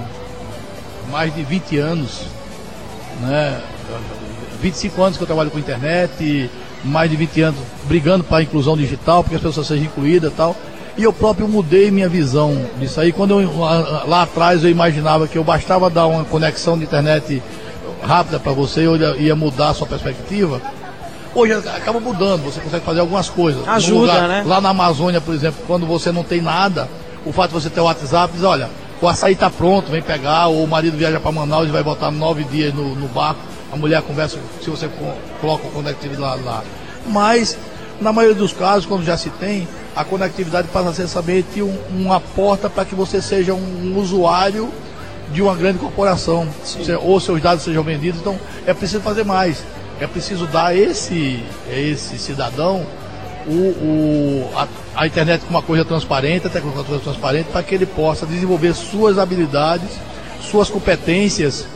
[1.09, 2.21] mais de 20 anos,
[3.21, 3.61] né?
[4.59, 6.49] 25 anos que eu trabalho com internet,
[6.83, 10.35] mais de 20 anos brigando para a inclusão digital, porque as pessoas sejam incluídas e
[10.35, 10.55] tal.
[10.97, 13.11] E eu próprio mudei minha visão disso aí.
[13.11, 17.41] Quando eu, lá, lá atrás eu imaginava que eu bastava dar uma conexão de internet
[18.05, 20.61] rápida para você, ou ia mudar a sua perspectiva.
[21.35, 23.67] Hoje acaba mudando, você consegue fazer algumas coisas.
[23.67, 24.43] Ajuda, lugar, né?
[24.45, 26.87] Lá na Amazônia, por exemplo, quando você não tem nada,
[27.25, 28.69] o fato de você ter o WhatsApp, diz, olha,
[29.01, 32.11] o açaí está pronto, vem pegar, ou o marido viaja para Manaus e vai botar
[32.11, 34.87] nove dias no, no barco, a mulher conversa, se você
[35.41, 36.63] coloca o conectividade lá.
[37.07, 37.57] Mas,
[37.99, 41.75] na maioria dos casos, quando já se tem, a conectividade passa a ser somente um,
[41.89, 44.69] uma porta para que você seja um, um usuário
[45.31, 46.47] de uma grande corporação,
[47.01, 48.19] ou seus dados sejam vendidos.
[48.19, 49.63] Então, é preciso fazer mais.
[49.99, 52.85] É preciso dar a esse, a esse cidadão
[53.47, 57.85] o, o a, a, internet como uma coisa transparente, a tecnologia transparente, para que ele
[57.85, 59.89] possa desenvolver suas habilidades,
[60.41, 61.67] suas competências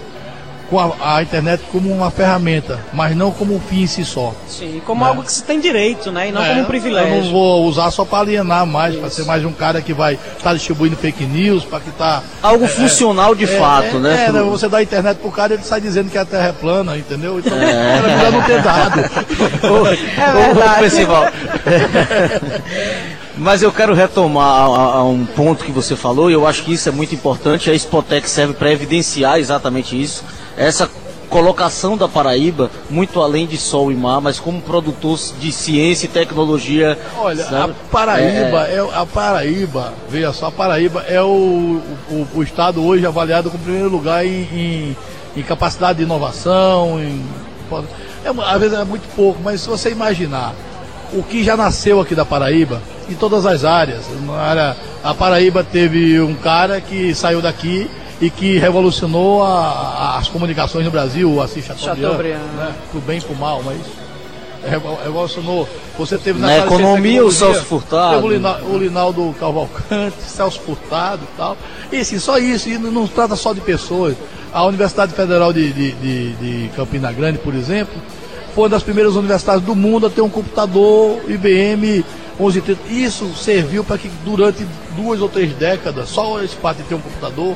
[0.69, 4.33] com a, a, internet como uma ferramenta, mas não como um fim em si só.
[4.47, 5.09] Sim, como né?
[5.09, 6.29] algo que se tem direito, né?
[6.29, 7.15] E não é, como um privilégio.
[7.15, 10.15] Eu não vou usar só para alienar mais, para ser mais um cara que vai
[10.15, 12.21] estar tá distribuindo fake news, para que tá.
[12.41, 14.25] Algo é, funcional de é, fato, é, né?
[14.27, 14.41] É, né?
[14.41, 17.39] você dá a internet pro cara ele sai dizendo que a terra é plana, entendeu?
[17.39, 17.97] Então é.
[17.97, 18.99] era melhor não ter dado.
[20.17, 20.79] é verdade.
[20.79, 21.25] Festival.
[23.37, 26.73] Mas eu quero retomar a, a, um ponto que você falou, e eu acho que
[26.73, 27.69] isso é muito importante.
[27.69, 30.23] A Spotec serve para evidenciar exatamente isso
[30.57, 30.89] essa
[31.29, 36.09] colocação da Paraíba muito além de sol e mar, mas como produtor de ciência e
[36.09, 36.97] tecnologia.
[37.17, 37.73] Olha, sabe?
[37.73, 42.83] a Paraíba é, é, a Paraíba, veja só, a Paraíba é o, o, o estado
[42.83, 44.97] hoje avaliado como primeiro lugar em, em,
[45.35, 47.21] em capacidade de inovação, em,
[48.23, 50.53] é, às vezes é muito pouco, mas se você imaginar
[51.13, 54.05] o que já nasceu aqui da Paraíba, em todas as áreas,
[54.37, 60.27] área, a Paraíba teve um cara que saiu daqui e que revolucionou a, a, as
[60.27, 62.39] comunicações no Brasil, o Assis Chateaubriand, Chateaubriand.
[62.57, 62.75] Né?
[62.91, 63.77] pro bem e pro mal, mas
[64.65, 65.67] revolucionou.
[65.97, 68.21] Você teve na, na economia o Celso Furtado.
[68.21, 71.57] Teve o, o Linaldo Cavalcante, Celso Furtado e tal.
[71.91, 74.15] E assim, só isso, e não, não trata só de pessoas.
[74.53, 77.93] A Universidade Federal de, de, de, de Campina Grande, por exemplo,
[78.53, 82.03] foi uma das primeiras universidades do mundo a ter um computador IBM
[82.39, 82.81] 1130.
[82.89, 87.01] Isso serviu para que durante duas ou três décadas, só esse fato de ter um
[87.01, 87.55] computador,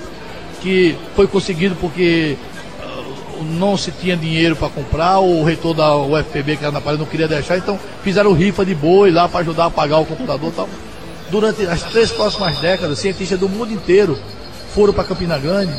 [0.61, 2.37] que foi conseguido porque
[2.79, 7.03] uh, não se tinha dinheiro para comprar, o reitor da UFPB, que era na Paraíba,
[7.03, 10.49] não queria deixar, então fizeram rifa de boi lá para ajudar a pagar o computador
[10.49, 10.69] e tal.
[11.29, 14.17] Durante as três próximas décadas, cientistas do mundo inteiro
[14.73, 15.73] foram para Campina Grande,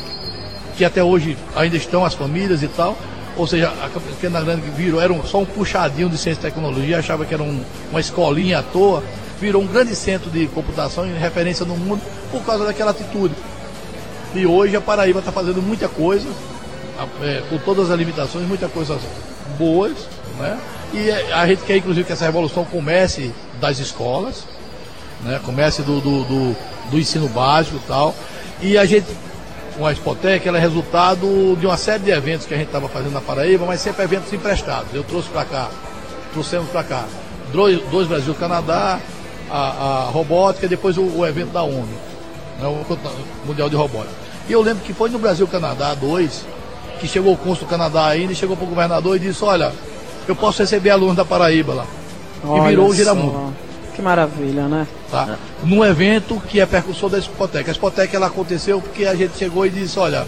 [0.77, 2.97] que até hoje ainda estão as famílias e tal.
[3.37, 7.25] Ou seja, a Campina Grande virou, era só um puxadinho de ciência e tecnologia, achava
[7.25, 9.03] que era um, uma escolinha à toa,
[9.41, 13.35] virou um grande centro de computação e referência no mundo por causa daquela atitude.
[14.35, 16.29] E hoje a Paraíba está fazendo muita coisa,
[17.23, 19.01] é, com todas as limitações, muitas coisas
[19.59, 19.93] boas,
[20.39, 20.59] né?
[20.95, 24.45] E a gente quer inclusive que essa revolução comece das escolas,
[25.23, 25.41] né?
[25.45, 26.57] comece do, do, do,
[26.91, 28.15] do ensino básico e tal.
[28.61, 29.07] E a gente,
[29.77, 32.89] com a Expotec, ela é resultado de uma série de eventos que a gente estava
[32.89, 34.95] fazendo na Paraíba, mas sempre eventos emprestados.
[34.95, 35.71] Eu trouxe para cá,
[36.33, 37.07] trouxemos para cá
[37.53, 39.01] dois, dois Brasil Canadá,
[39.51, 41.89] a, a robótica e depois o, o, evento da ONU,
[42.59, 42.67] né?
[42.67, 44.22] o Mundial de Robótica.
[44.49, 46.45] E eu lembro que foi no Brasil Canadá 2,
[47.01, 49.73] que chegou o cônsul do Canadá ainda e chegou para o governador e disse, olha,
[50.27, 51.87] eu posso receber alunos da Paraíba lá.
[52.45, 53.55] Olha e virou o Giramundo.
[53.95, 54.87] Que maravilha, né?
[55.11, 55.37] Tá?
[55.63, 57.69] Num evento que é percussor da Expotec.
[57.69, 60.27] A Expotec ela aconteceu porque a gente chegou e disse, olha,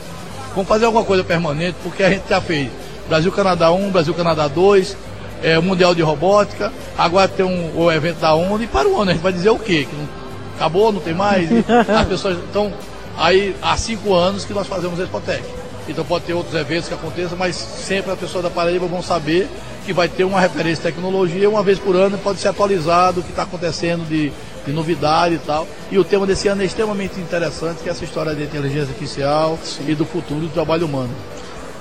[0.55, 2.71] vamos fazer alguma coisa permanente, porque a gente já fez
[3.09, 4.97] Brasil-Canadá 1, Brasil-Canadá 2,
[5.43, 9.11] é, Mundial de Robótica, agora tem um, o evento da ONU e para o ano,
[9.11, 9.87] a gente vai dizer o quê?
[9.89, 10.09] Que não,
[10.57, 11.49] acabou, não tem mais?
[11.89, 12.39] as pessoas.
[12.51, 12.73] Então,
[13.17, 15.45] aí há cinco anos que nós fazemos a Expotec.
[15.89, 19.49] Então pode ter outros eventos que aconteçam, mas sempre as pessoas da Paraíba vão saber
[19.85, 23.23] que vai ter uma referência de tecnologia, uma vez por ano pode ser atualizado o
[23.23, 24.33] que está acontecendo de,
[24.65, 25.67] de, novidade e tal.
[25.91, 29.59] E o tema desse ano é extremamente interessante, que é essa história de inteligência artificial
[29.63, 29.85] Sim.
[29.89, 31.11] e do futuro do trabalho humano.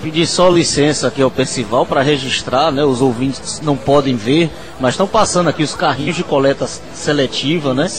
[0.02, 2.84] Pedir só licença aqui ao Percival para registrar, né?
[2.84, 7.90] Os ouvintes não podem ver, mas estão passando aqui os carrinhos de coleta seletiva, né?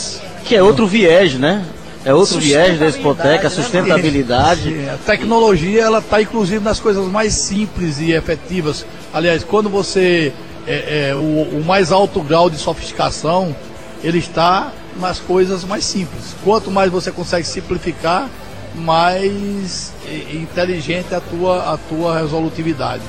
[0.44, 1.64] Que é outro viés, né?
[2.04, 3.56] É outro viés da Expoteca, a né?
[3.56, 4.62] sustentabilidade.
[4.62, 8.84] Sim, a tecnologia ela está inclusive nas coisas mais simples e efetivas.
[9.12, 10.32] Aliás, quando você
[10.66, 13.56] é, é, o, o, mais alto grau de sofisticação,
[14.02, 16.36] ele está nas coisas mais simples.
[16.44, 18.28] Quanto mais você consegue simplificar,
[18.74, 19.92] mais
[20.32, 23.02] inteligente é a tua, a tua resolutividade.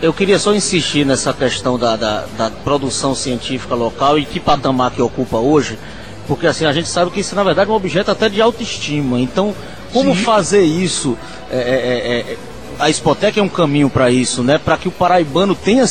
[0.00, 4.92] Eu queria só insistir nessa questão da, da, da produção científica local e que patamar
[4.92, 5.78] que ocupa hoje
[6.30, 9.18] porque assim, a gente sabe que isso na verdade é um objeto até de autoestima.
[9.18, 9.52] Então,
[9.92, 10.22] como Sim.
[10.22, 11.18] fazer isso?
[11.50, 12.36] É, é, é, é
[12.78, 14.56] a Espotec é um caminho para isso, né?
[14.56, 15.84] Para que o paraibano tenha,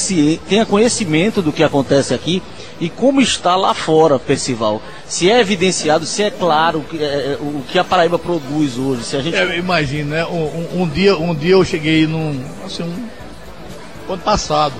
[0.47, 2.41] tenha conhecimento do que acontece aqui
[2.80, 4.82] e como está lá fora, Percival.
[5.06, 9.04] Se é evidenciado, se é claro é, é, o que a Paraíba produz hoje.
[9.04, 9.36] Se a gente...
[9.36, 10.25] É, imagina, né?
[10.25, 12.41] Um, um, dia, um dia eu cheguei num.
[12.65, 14.75] Assim, um, ano passado.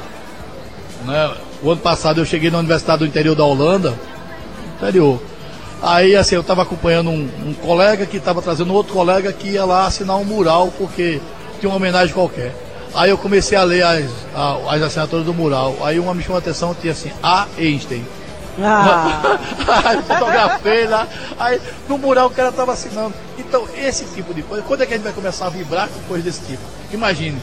[1.06, 1.36] Né?
[1.62, 3.94] O ano passado eu cheguei na Universidade do Interior da Holanda.
[4.78, 5.20] Interior.
[5.82, 9.64] Aí, assim, eu estava acompanhando um, um, colega que estava trazendo outro colega que ia
[9.64, 11.22] lá assinar um mural, porque
[11.60, 12.54] tinha uma homenagem qualquer.
[12.94, 14.06] Aí eu comecei a ler as,
[14.68, 15.78] as assinaturas do mural.
[15.82, 17.48] Aí uma me chamou a atenção, tinha assim, A.
[17.58, 18.06] Einstein.
[18.62, 19.22] Ah.
[19.86, 21.08] aí fotografei lá.
[21.40, 23.14] Aí no mural o cara estava assinando.
[23.38, 26.00] Então, esse tipo de coisa, quando é que a gente vai começar a vibrar com
[26.08, 26.64] coisas desse tipo?
[26.92, 27.40] Imagine.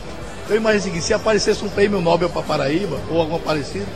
[0.49, 3.87] Eu imagino o seguinte, se aparecesse um prêmio Nobel para Paraíba, ou alguma parecida,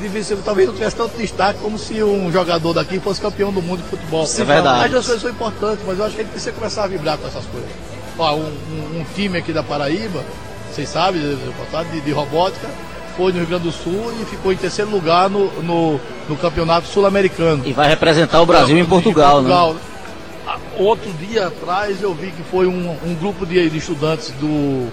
[0.00, 3.82] difícil, talvez não tivesse tanto destaque como se um jogador daqui fosse campeão do mundo
[3.82, 4.24] de futebol.
[4.24, 4.96] é verdade.
[4.96, 7.26] As coisas são importantes, mas eu acho que a gente precisa começar a vibrar com
[7.26, 7.70] essas coisas.
[8.18, 10.24] Ó, um, um, um time aqui da Paraíba,
[10.72, 12.68] vocês sabem, de, de robótica,
[13.16, 16.86] foi no Rio Grande do Sul e ficou em terceiro lugar no, no, no campeonato
[16.86, 17.62] sul-americano.
[17.66, 19.80] E vai representar o Brasil em Portugal, em Portugal né?
[20.78, 24.90] Outro dia atrás eu vi que foi um, um grupo de, de estudantes do,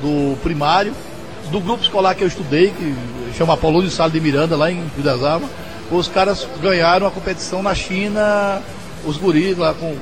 [0.00, 0.94] do primário
[1.52, 2.94] do grupo escolar que eu estudei, que
[3.36, 5.50] chama Apolônio Sala de Miranda, lá em Rio das Almas,
[5.90, 8.62] os caras ganharam a competição na China,
[9.04, 9.94] os guris lá com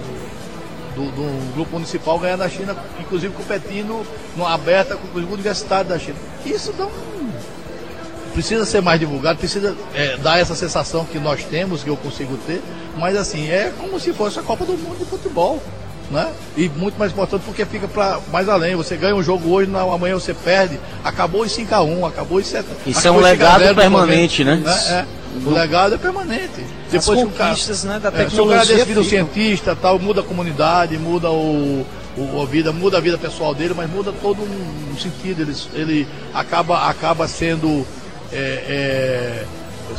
[0.94, 5.98] do, do grupo municipal ganhando na China, inclusive competindo numa aberta com os universitários da
[5.98, 6.16] China.
[6.46, 6.90] Isso não
[8.32, 12.36] precisa ser mais divulgado, precisa é, dar essa sensação que nós temos, que eu consigo
[12.46, 12.62] ter,
[12.96, 15.60] mas assim, é como se fosse a Copa do Mundo de futebol
[16.10, 16.32] né?
[16.56, 18.74] E muito mais importante porque fica para mais além.
[18.74, 20.78] Você ganha um jogo hoje, não, amanhã você perde.
[21.04, 24.56] Acabou em 5x1, acabou em 7 Isso é um legado permanente, né?
[24.56, 24.72] né?
[24.88, 25.20] É.
[25.46, 26.64] O legado é permanente.
[26.86, 28.62] As Depois conquistas, cara, né, da tecnologia.
[28.62, 32.98] É, se o cara cientista, tal, muda a comunidade, muda o, o, a vida, muda
[32.98, 35.42] a vida pessoal dele, mas muda todo um, um sentido.
[35.42, 37.86] Ele, ele acaba, acaba sendo
[38.32, 39.44] é, é,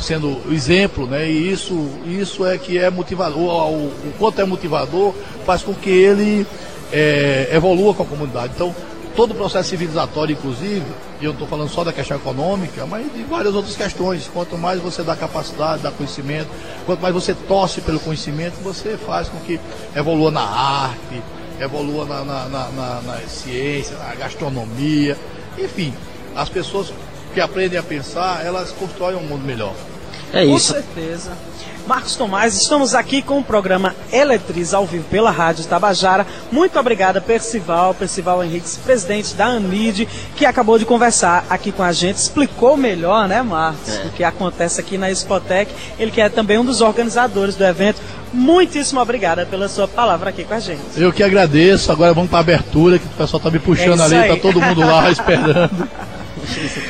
[0.00, 1.30] sendo exemplo, né?
[1.30, 3.38] E isso, isso é que é motivador.
[3.38, 5.14] O, o quanto é motivador
[5.44, 6.46] faz com que ele
[6.92, 8.52] é, evolua com a comunidade.
[8.54, 8.74] Então,
[9.14, 10.84] todo o processo civilizatório, inclusive,
[11.20, 14.28] e eu não estou falando só da questão econômica, mas de várias outras questões.
[14.32, 16.48] Quanto mais você dá capacidade, dá conhecimento,
[16.84, 19.60] quanto mais você torce pelo conhecimento, você faz com que
[19.94, 21.22] evolua na arte,
[21.60, 25.16] evolua na, na, na, na, na ciência, na gastronomia.
[25.58, 25.94] Enfim,
[26.34, 26.92] as pessoas
[27.32, 29.72] que aprendem a pensar, elas constroem um mundo melhor.
[30.32, 30.72] É Com isso.
[30.72, 31.30] certeza.
[31.86, 36.24] Marcos Tomás, estamos aqui com o programa Eletriz ao vivo pela Rádio Tabajara.
[36.50, 40.06] Muito obrigada, Percival, Percival Henriques, presidente da ANID,
[40.36, 44.06] que acabou de conversar aqui com a gente, explicou melhor, né, Marcos, É.
[44.06, 45.72] o que acontece aqui na Expotec.
[45.98, 48.00] Ele que é também um dos organizadores do evento.
[48.32, 50.80] Muitíssimo obrigada pela sua palavra aqui com a gente.
[50.96, 51.90] Eu que agradeço.
[51.90, 54.28] Agora vamos para a abertura, que o pessoal tá me puxando É ali, aí.
[54.28, 55.88] tá todo mundo lá esperando.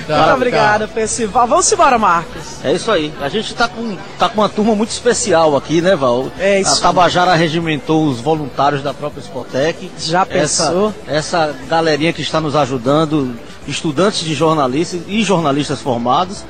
[0.06, 1.46] Tá, Muito obrigada, Percival.
[1.46, 2.64] Vamos embora, Marcos.
[2.64, 3.12] É isso aí.
[3.20, 6.30] A gente tá com, tá com uma turma muito especial aqui, né, Val?
[6.38, 6.78] É isso.
[6.78, 9.90] A Tabajara regimentou os voluntários da própria Spotec.
[9.98, 10.92] Já pensou?
[11.06, 13.34] Essa, essa galerinha que está nos ajudando,
[13.66, 16.44] estudantes de jornalistas e jornalistas formados.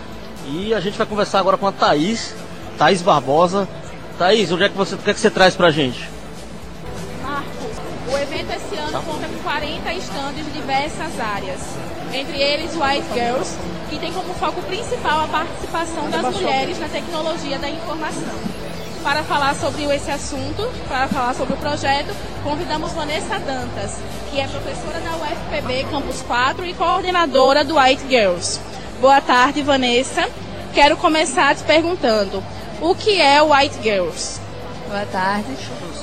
[0.49, 2.35] E a gente vai conversar agora com a Thaís,
[2.79, 3.69] Thaís Barbosa.
[4.19, 6.09] Thaís, onde é que você, o que, é que você traz pra gente?
[7.23, 7.47] Marco,
[8.13, 11.61] o evento esse ano conta com 40 estandes de diversas áreas.
[12.13, 13.57] Entre eles White Girls,
[13.89, 18.35] que tem como foco principal a participação das mulheres na tecnologia da informação.
[19.03, 23.99] Para falar sobre esse assunto, para falar sobre o projeto, convidamos Vanessa Dantas,
[24.31, 28.61] que é professora da UFPB Campus 4 e coordenadora do White Girls.
[29.01, 30.29] Boa tarde, Vanessa.
[30.75, 32.45] Quero começar te perguntando,
[32.81, 34.39] o que é o White Girls?
[34.93, 35.49] Boa tarde.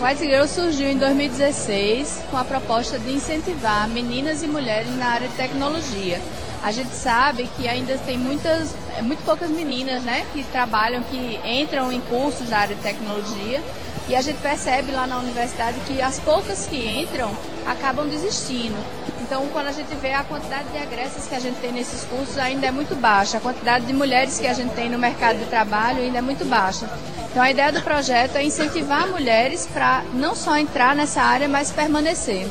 [0.01, 5.09] O White Girl surgiu em 2016 com a proposta de incentivar meninas e mulheres na
[5.09, 6.19] área de tecnologia.
[6.63, 11.39] A gente sabe que ainda tem muitas, é, muito poucas meninas né, que trabalham, que
[11.45, 13.61] entram em cursos da área de tecnologia.
[14.07, 17.31] E a gente percebe lá na universidade que as poucas que entram
[17.67, 18.75] acabam desistindo.
[19.29, 22.35] Então, quando a gente vê a quantidade de agressas que a gente tem nesses cursos,
[22.39, 23.37] ainda é muito baixa.
[23.37, 26.43] A quantidade de mulheres que a gente tem no mercado de trabalho ainda é muito
[26.45, 26.89] baixa.
[27.29, 31.69] Então, a ideia do projeto é incentivar mulheres para não só entrar nessa área, mas
[31.69, 32.49] permanecer.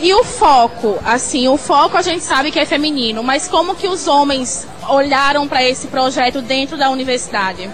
[0.00, 3.88] E o foco, assim, o foco a gente sabe que é feminino, mas como que
[3.88, 7.68] os homens olharam para esse projeto dentro da universidade?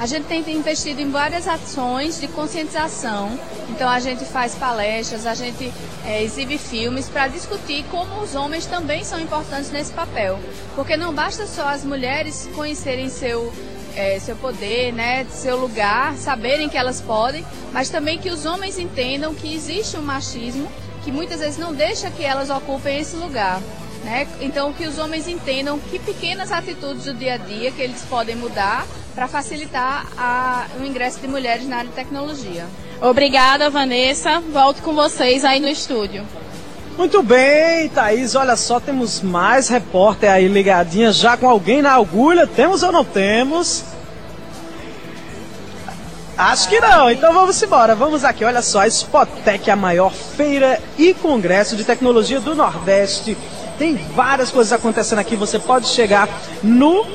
[0.00, 3.38] A gente tem investido em várias ações de conscientização.
[3.68, 5.70] Então a gente faz palestras, a gente
[6.06, 10.38] é, exibe filmes para discutir como os homens também são importantes nesse papel.
[10.74, 13.52] Porque não basta só as mulheres conhecerem seu,
[13.94, 18.78] é, seu poder, né, seu lugar, saberem que elas podem, mas também que os homens
[18.78, 20.66] entendam que existe um machismo
[21.04, 23.60] que muitas vezes não deixa que elas ocupem esse lugar.
[24.02, 24.26] Né?
[24.40, 28.34] Então, que os homens entendam que pequenas atitudes do dia a dia que eles podem
[28.34, 32.66] mudar para facilitar a, o ingresso de mulheres na área de tecnologia.
[33.00, 34.40] Obrigada, Vanessa.
[34.52, 36.24] Volto com vocês aí no estúdio.
[36.96, 38.34] Muito bem, Thaís.
[38.34, 42.46] Olha só, temos mais repórter aí ligadinha já com alguém na agulha.
[42.46, 43.84] Temos ou não temos?
[46.36, 47.94] Acho que não, então vamos embora.
[47.94, 53.36] Vamos aqui, olha só, a Spotec, a maior feira e congresso de tecnologia do Nordeste.
[53.78, 55.36] Tem várias coisas acontecendo aqui.
[55.36, 56.28] Você pode chegar
[56.62, 57.06] no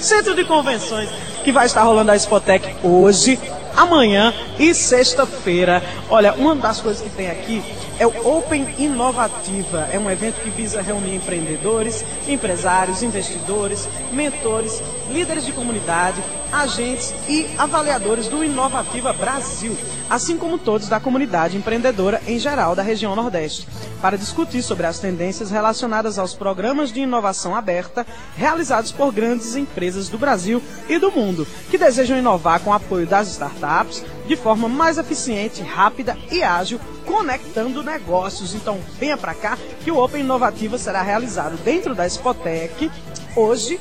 [0.00, 1.08] centro de convenções
[1.42, 3.38] que vai estar rolando a Spotec hoje,
[3.76, 5.82] amanhã e sexta-feira.
[6.08, 7.62] Olha, uma das coisas que tem aqui
[8.02, 9.88] é o Open Inovativa.
[9.92, 17.48] É um evento que visa reunir empreendedores, empresários, investidores, mentores, líderes de comunidade, agentes e
[17.56, 19.76] avaliadores do Inovativa Brasil,
[20.10, 23.68] assim como todos da comunidade empreendedora em geral da região Nordeste,
[24.00, 28.04] para discutir sobre as tendências relacionadas aos programas de inovação aberta
[28.36, 33.06] realizados por grandes empresas do Brasil e do mundo, que desejam inovar com o apoio
[33.06, 36.80] das startups de forma mais eficiente, rápida e ágil,
[37.12, 38.54] conectando negócios.
[38.54, 42.90] Então, venha para cá que o Open Inovativa será realizado dentro da Spotec
[43.36, 43.78] hoje.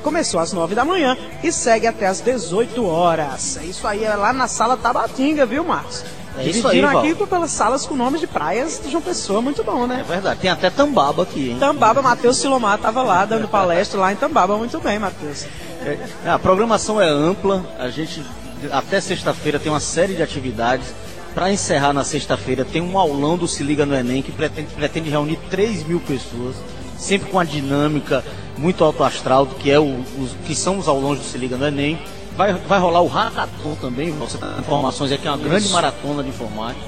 [0.00, 3.56] Começou às 9 da manhã e segue até às 18 horas.
[3.56, 6.04] É isso aí, é lá na sala Tabatinga, viu, Marcos?
[6.38, 7.02] É isso aí, Dividiram Val.
[7.02, 10.00] aqui pelas salas com nomes de praias de João Pessoa, muito bom, né?
[10.00, 11.56] É verdade, tem até Tambaba aqui, hein?
[11.60, 15.44] Tambaba, Matheus Silomar estava lá dando palestra lá em Tambaba, muito bem, Matheus.
[15.84, 15.98] É,
[16.30, 18.24] a programação é ampla, a gente
[18.70, 20.86] até sexta-feira tem uma série de atividades.
[21.34, 25.08] Para encerrar na sexta-feira, tem um aulão do Se Liga no Enem que pretende, pretende
[25.08, 26.56] reunir 3 mil pessoas,
[26.98, 28.22] sempre com a dinâmica
[28.58, 31.66] muito alto astral, que, é o, os, que são os aulões do Se Liga no
[31.66, 31.98] Enem.
[32.36, 36.30] Vai, vai rolar o hackathon também, você tem informações aqui, é uma grande maratona de
[36.30, 36.86] informática.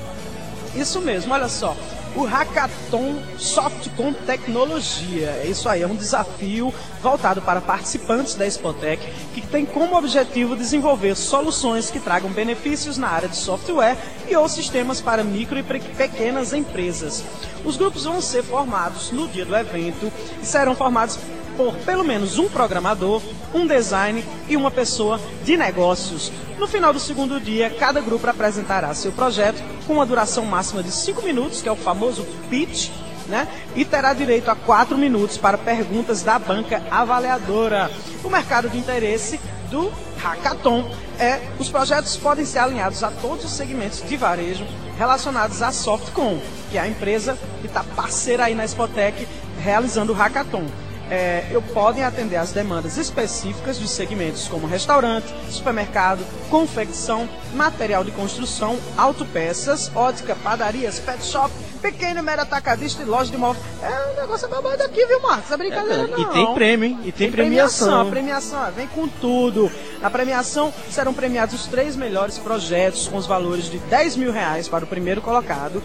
[0.74, 1.76] Isso mesmo, olha só.
[2.16, 5.30] O Hackathon Soft com Tecnologia.
[5.42, 9.02] É isso aí, é um desafio voltado para participantes da Spotec
[9.34, 13.96] que tem como objetivo desenvolver soluções que tragam benefícios na área de software
[14.28, 17.24] e ou sistemas para micro e pequenas empresas.
[17.64, 21.18] Os grupos vão ser formados no dia do evento e serão formados
[21.56, 26.32] por pelo menos um programador, um design e uma pessoa de negócios.
[26.58, 30.90] No final do segundo dia, cada grupo apresentará seu projeto com uma duração máxima de
[30.90, 32.90] 5 minutos, que é o famoso pitch,
[33.28, 33.48] né?
[33.74, 37.90] E terá direito a quatro minutos para perguntas da banca avaliadora.
[38.22, 39.40] O mercado de interesse
[39.70, 44.64] do Hackathon é os projetos podem ser alinhados a todos os segmentos de varejo
[44.96, 46.38] relacionados à Softcom,
[46.70, 49.26] que é a empresa que está parceira aí na Spotec
[49.62, 50.66] realizando o Hackathon.
[51.10, 58.10] É, eu podem atender às demandas específicas de segmentos como restaurante, supermercado, confecção, material de
[58.10, 61.52] construção, autopeças, ótica, padarias, pet shop,
[61.82, 63.62] pequeno mero atacadista e loja de móveis.
[63.82, 65.50] É um negócio babado aqui, viu, Marcos?
[65.50, 66.18] É brincadeira, É, não.
[66.18, 66.98] e tem prêmio, hein?
[67.04, 68.00] E tem premiação.
[68.00, 69.70] A premiação ó, vem com tudo.
[70.00, 74.68] Na premiação serão premiados os três melhores projetos com os valores de 10 mil reais
[74.68, 75.82] para o primeiro colocado.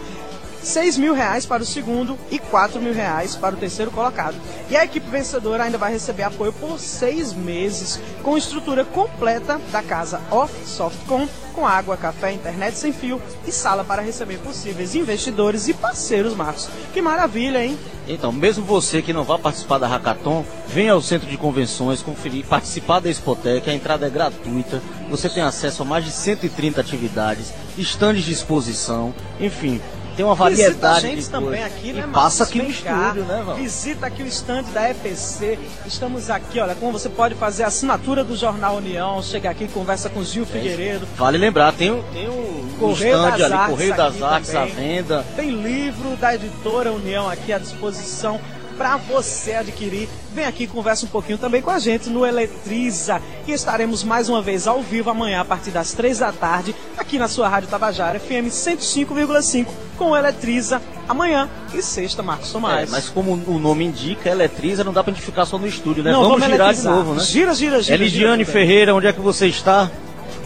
[0.62, 4.36] 6 mil reais para o segundo e 4 mil reais para o terceiro colocado.
[4.68, 9.82] E a equipe vencedora ainda vai receber apoio por seis meses, com estrutura completa da
[9.82, 15.68] casa Off Softcom, com água, café, internet sem fio e sala para receber possíveis investidores
[15.68, 16.68] e parceiros, Marcos.
[16.92, 17.78] Que maravilha, hein?
[18.06, 22.44] Então, mesmo você que não vai participar da Hackathon, venha ao centro de convenções, conferir,
[22.46, 27.52] participar da Expotec, a entrada é gratuita, você tem acesso a mais de 130 atividades,
[27.76, 29.80] estandes de exposição, enfim,
[30.16, 33.24] tem uma variedade Visita a gente de também aqui, né, passa aqui no Vem estúdio,
[33.24, 33.56] né, Val?
[33.56, 35.58] Visita aqui o stand da EPC.
[35.86, 40.08] Estamos aqui, olha, como você pode fazer a assinatura do Jornal União, chega aqui, conversa
[40.08, 41.06] com o Gil Figueiredo.
[41.16, 44.64] Vale lembrar, tem o, tem o Correio stand das ali, Artes Correio das Artes à
[44.64, 45.24] venda.
[45.36, 48.40] Tem livro da editora União aqui à disposição
[48.80, 50.08] para você adquirir.
[50.32, 53.20] Vem aqui e conversa um pouquinho também com a gente no Eletriza.
[53.46, 57.18] E estaremos mais uma vez ao vivo amanhã a partir das três da tarde, aqui
[57.18, 59.66] na sua Rádio Tabajara FM 105,5
[60.00, 60.80] com Eletriza.
[61.06, 62.90] Amanhã e sexta, Marcos É, Tomás.
[62.90, 66.10] mas como o nome indica, eletriza, não dá pra gente ficar só no estúdio, né?
[66.12, 66.92] Não, vamos, vamos girar eletrizar.
[66.92, 67.24] de novo, né?
[67.24, 69.90] Gira, gira, gira, Elidiane gira, Ferreira, onde é que você está?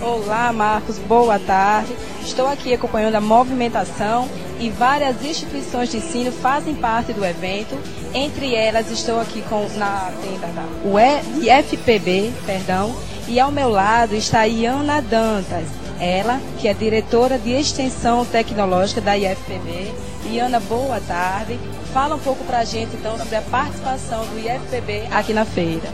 [0.01, 1.95] Olá, Marcos, boa tarde.
[2.23, 4.29] Estou aqui acompanhando a movimentação
[4.59, 7.79] e várias instituições de ensino fazem parte do evento.
[8.13, 12.95] Entre elas, estou aqui com na tenda da UE IFPB, perdão,
[13.29, 15.67] e ao meu lado está a Iana Dantas,
[16.01, 19.93] ela que é diretora de extensão tecnológica da IFPB.
[20.31, 21.59] Iana, boa tarde.
[21.93, 25.89] Fala um pouco para a gente então sobre a participação do IFPB aqui na feira.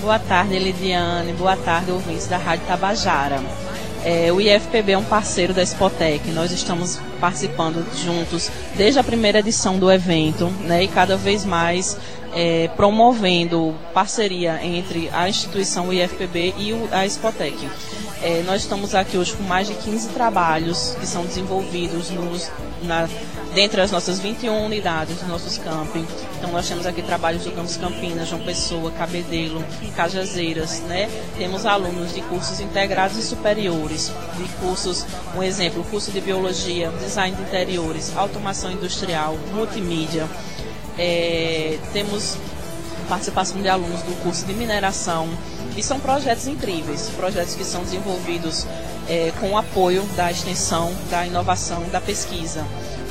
[0.00, 1.32] Boa tarde, Elidiane.
[1.32, 3.40] Boa tarde, ouvintes da Rádio Tabajara.
[4.04, 6.30] É, o IFPB é um parceiro da Spotec.
[6.30, 11.96] Nós estamos participando juntos desde a primeira edição do evento né, e cada vez mais
[12.32, 17.56] é, promovendo parceria entre a instituição IFPB e o, a Spotec.
[18.22, 22.50] É, nós estamos aqui hoje com mais de 15 trabalhos que são desenvolvidos nos,
[22.82, 23.08] na,
[23.92, 26.04] nossas 21 unidades dos nossos campi.
[26.38, 29.62] Então nós temos aqui trabalhos do Campus Campinas, João Pessoa, Cabedelo,
[29.94, 31.10] Cajazeiras, né?
[31.36, 35.04] Temos alunos de cursos integrados e superiores, de cursos,
[35.36, 40.26] um exemplo, curso de biologia, design de interiores, automação industrial, multimídia.
[40.98, 42.38] É, temos
[43.08, 45.28] participação de alunos do curso de mineração.
[45.76, 48.66] E são projetos incríveis, projetos que são desenvolvidos
[49.08, 52.64] é, com o apoio da extensão, da inovação, da pesquisa.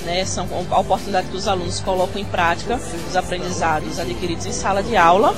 [0.04, 0.26] Né?
[0.26, 4.96] São a oportunidade que os alunos colocam em prática os aprendizados adquiridos em sala de
[4.96, 5.36] aula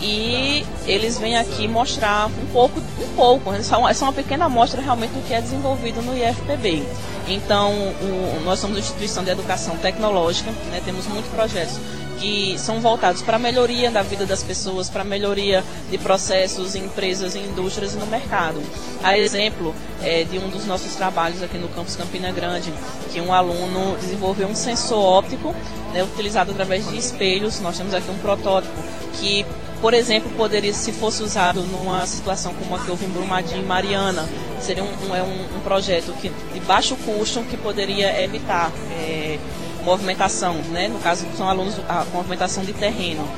[0.00, 4.12] e eles vêm aqui mostrar um pouco, um pouco, é só uma, é só uma
[4.12, 6.84] pequena amostra realmente do que é desenvolvido no IFPB.
[7.26, 10.80] Então, o, nós somos uma instituição de educação tecnológica, né?
[10.84, 11.78] temos muitos projetos
[12.18, 16.74] que são voltados para a melhoria da vida das pessoas, para a melhoria de processos
[16.74, 18.60] em empresas, em indústrias e no mercado.
[19.02, 22.72] A exemplo é, de um dos nossos trabalhos aqui no campus Campina Grande,
[23.12, 25.54] que um aluno desenvolveu um sensor óptico
[25.92, 27.60] né, utilizado através de espelhos.
[27.60, 28.74] Nós temos aqui um protótipo
[29.14, 29.46] que,
[29.80, 33.66] por exemplo, poderia, se fosse usado numa situação como a que houve em Brumadinho e
[33.66, 34.28] Mariana,
[34.60, 39.38] seria um, é um, um projeto que, de baixo custo que poderia evitar é,
[39.82, 40.88] movimentação, né?
[40.88, 43.28] no caso são alunos a movimentação de terreno,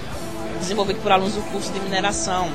[0.58, 2.48] desenvolvido por alunos do curso de mineração.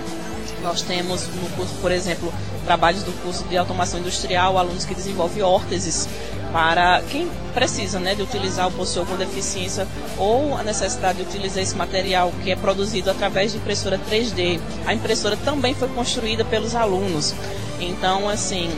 [0.61, 2.33] Nós temos no curso, por exemplo,
[2.65, 6.07] trabalhos do curso de automação industrial, alunos que desenvolvem órteses
[6.51, 9.85] para quem precisa né, de utilizar ou possui alguma deficiência
[10.17, 14.59] ou a necessidade de utilizar esse material que é produzido através de impressora 3D.
[14.85, 17.35] A impressora também foi construída pelos alunos.
[17.79, 18.69] Então, assim,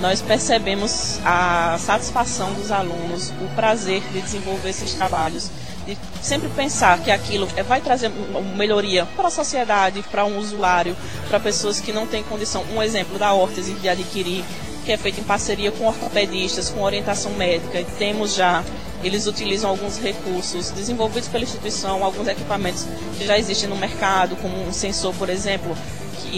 [0.00, 5.50] nós percebemos a satisfação dos alunos, o prazer de desenvolver esses trabalhos,
[5.86, 10.96] de sempre pensar que aquilo vai trazer uma melhoria para a sociedade, para um usuário,
[11.28, 12.64] para pessoas que não têm condição.
[12.74, 14.44] Um exemplo da órtese de adquirir,
[14.84, 18.64] que é feito em parceria com ortopedistas, com orientação médica, e temos já
[19.02, 22.86] eles utilizam alguns recursos desenvolvidos pela instituição, alguns equipamentos
[23.16, 25.76] que já existem no mercado, como um sensor, por exemplo,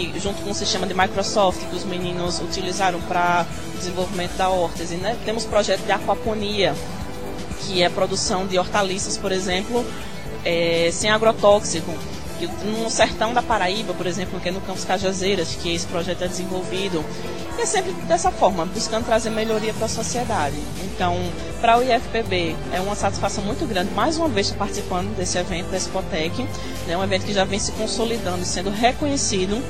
[0.07, 4.49] que junto com o sistema de Microsoft que os meninos utilizaram para o desenvolvimento da
[4.49, 4.95] órtese.
[4.95, 5.17] Né?
[5.25, 6.73] Temos projeto de aquaponia,
[7.61, 9.85] que é a produção de hortaliças, por exemplo,
[10.45, 11.91] é, sem agrotóxico.
[12.47, 16.27] No sertão da Paraíba, por exemplo, que é no Campos Cajazeiras, que esse projeto é
[16.27, 17.03] desenvolvido,
[17.57, 20.55] é sempre dessa forma, buscando trazer melhoria para a sociedade.
[20.83, 21.17] Então,
[21.59, 25.69] para o IFPB, é uma satisfação muito grande, mais uma vez, estar participando desse evento
[25.69, 26.47] da Expotec,
[26.87, 29.61] né, um evento que já vem se consolidando e sendo reconhecido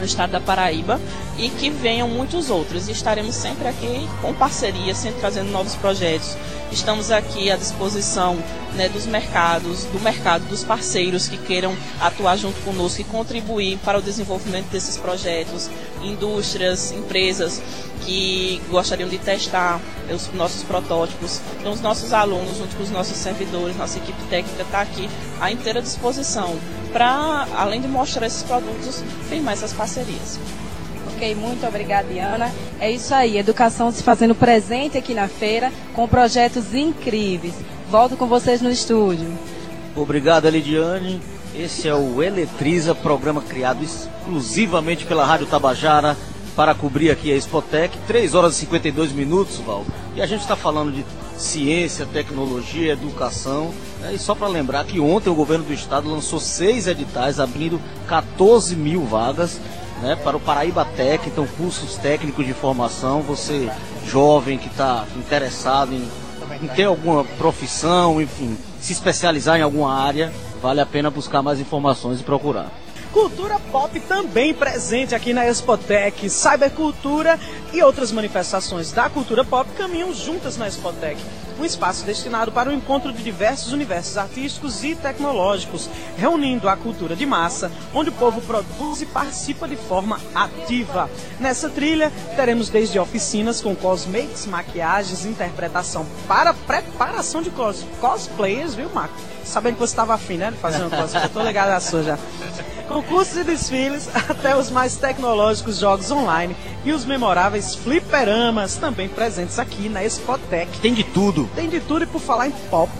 [0.00, 1.00] no estado da Paraíba
[1.38, 2.88] e que venham muitos outros.
[2.88, 6.36] E estaremos sempre aqui com parceria, sempre trazendo novos projetos.
[6.72, 8.36] Estamos aqui à disposição
[8.74, 13.98] né, dos mercados, do mercado, dos parceiros que queiram atuar junto conosco e contribuir para
[13.98, 15.68] o desenvolvimento desses projetos,
[16.02, 17.60] indústrias, empresas
[18.06, 19.80] que gostariam de testar
[20.12, 21.40] os nossos protótipos.
[21.58, 25.08] Então, os nossos alunos, junto com os nossos servidores, nossa equipe técnica está aqui
[25.40, 26.56] à inteira disposição
[26.92, 30.38] para, além de mostrar esses produtos, firmar essas parcerias.
[31.14, 32.50] Ok, muito obrigada, Diana.
[32.80, 37.54] É isso aí, educação se fazendo presente aqui na feira com projetos incríveis.
[37.90, 39.28] Volto com vocês no estúdio.
[39.94, 41.20] Obrigado, Elidiane.
[41.54, 46.16] Esse é o Eletriza, programa criado exclusivamente pela Rádio Tabajara
[46.60, 47.96] para cobrir aqui a Expotec.
[48.06, 49.82] 3 horas e 52 minutos, Val.
[50.14, 51.02] E a gente está falando de
[51.38, 53.72] ciência, tecnologia, educação.
[54.00, 54.12] Né?
[54.12, 58.76] E só para lembrar que ontem o governo do estado lançou seis editais abrindo 14
[58.76, 59.58] mil vagas
[60.02, 63.22] né, para o Paraíba Tech, então cursos técnicos de formação.
[63.22, 63.70] Você
[64.06, 66.06] jovem que está interessado em,
[66.62, 70.30] em ter alguma profissão, enfim, se especializar em alguma área,
[70.60, 72.70] vale a pena buscar mais informações e procurar.
[73.12, 76.30] Cultura pop também presente aqui na Expotec.
[76.30, 77.40] Cybercultura
[77.72, 81.20] e outras manifestações da cultura pop caminham juntas na Expotec.
[81.58, 87.16] Um espaço destinado para o encontro de diversos universos artísticos e tecnológicos, reunindo a cultura
[87.16, 91.10] de massa, onde o povo produz e participa de forma ativa.
[91.40, 98.88] Nessa trilha, teremos desde oficinas com cosmetics, maquiagens, interpretação para preparação de cos cosplayers, viu,
[98.90, 99.14] Marco?
[99.50, 101.24] Sabendo que você estava afim, né, de fazer um cosplay.
[101.24, 102.18] Eu tô ligado a sua já
[102.90, 109.58] concursos e desfiles, até os mais tecnológicos jogos online e os memoráveis fliperamas também presentes
[109.58, 110.80] aqui na Expotec.
[110.80, 111.48] Tem de tudo.
[111.54, 112.90] Tem de tudo e por falar em pop,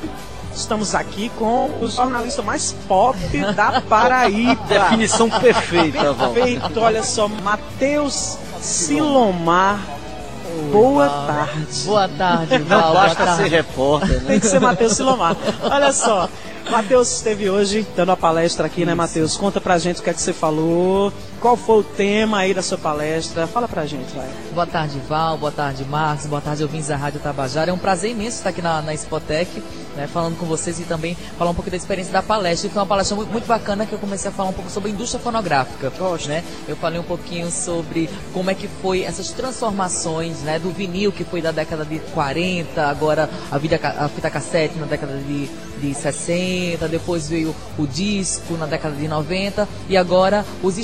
[0.55, 3.19] estamos aqui com o jornalista mais pop
[3.55, 4.65] da Paraíba.
[4.69, 6.15] Definição perfeita.
[6.15, 10.00] Perfeito, olha só, Matheus Silomar.
[10.73, 11.85] Boa tarde.
[11.85, 12.81] Boa tarde, Val.
[12.81, 14.25] Não basta ser repórter, né?
[14.27, 15.37] Tem que ser Matheus Silomar.
[15.63, 16.29] Olha só,
[16.71, 19.37] Matheus esteve hoje dando a palestra aqui, né, Matheus?
[19.37, 22.63] Conta pra gente o que é que você falou, qual foi o tema aí da
[22.63, 23.47] sua palestra.
[23.47, 24.29] Fala pra gente, vai.
[24.53, 25.39] Boa tarde, Val.
[25.39, 26.27] Boa tarde, Marcos.
[26.27, 27.71] Boa tarde, ouvintes da Rádio Tabajara.
[27.71, 29.63] É um prazer imenso estar aqui na, na Spotec,
[29.97, 32.69] né, falando com vocês e também falar um pouco da experiência da palestra.
[32.69, 34.93] Foi uma palestra muito, muito bacana que eu comecei a falar um pouco sobre a
[34.93, 35.91] indústria fonográfica.
[35.99, 36.29] Gosto.
[36.29, 36.45] Né?
[36.69, 41.25] Eu falei um pouquinho sobre como é que foi essas transformações né, do vinil, que
[41.25, 45.49] foi da década de 40, agora a, vida, a fita cassete na década de,
[45.81, 50.77] de 60, depois veio o disco na década de 90 e agora os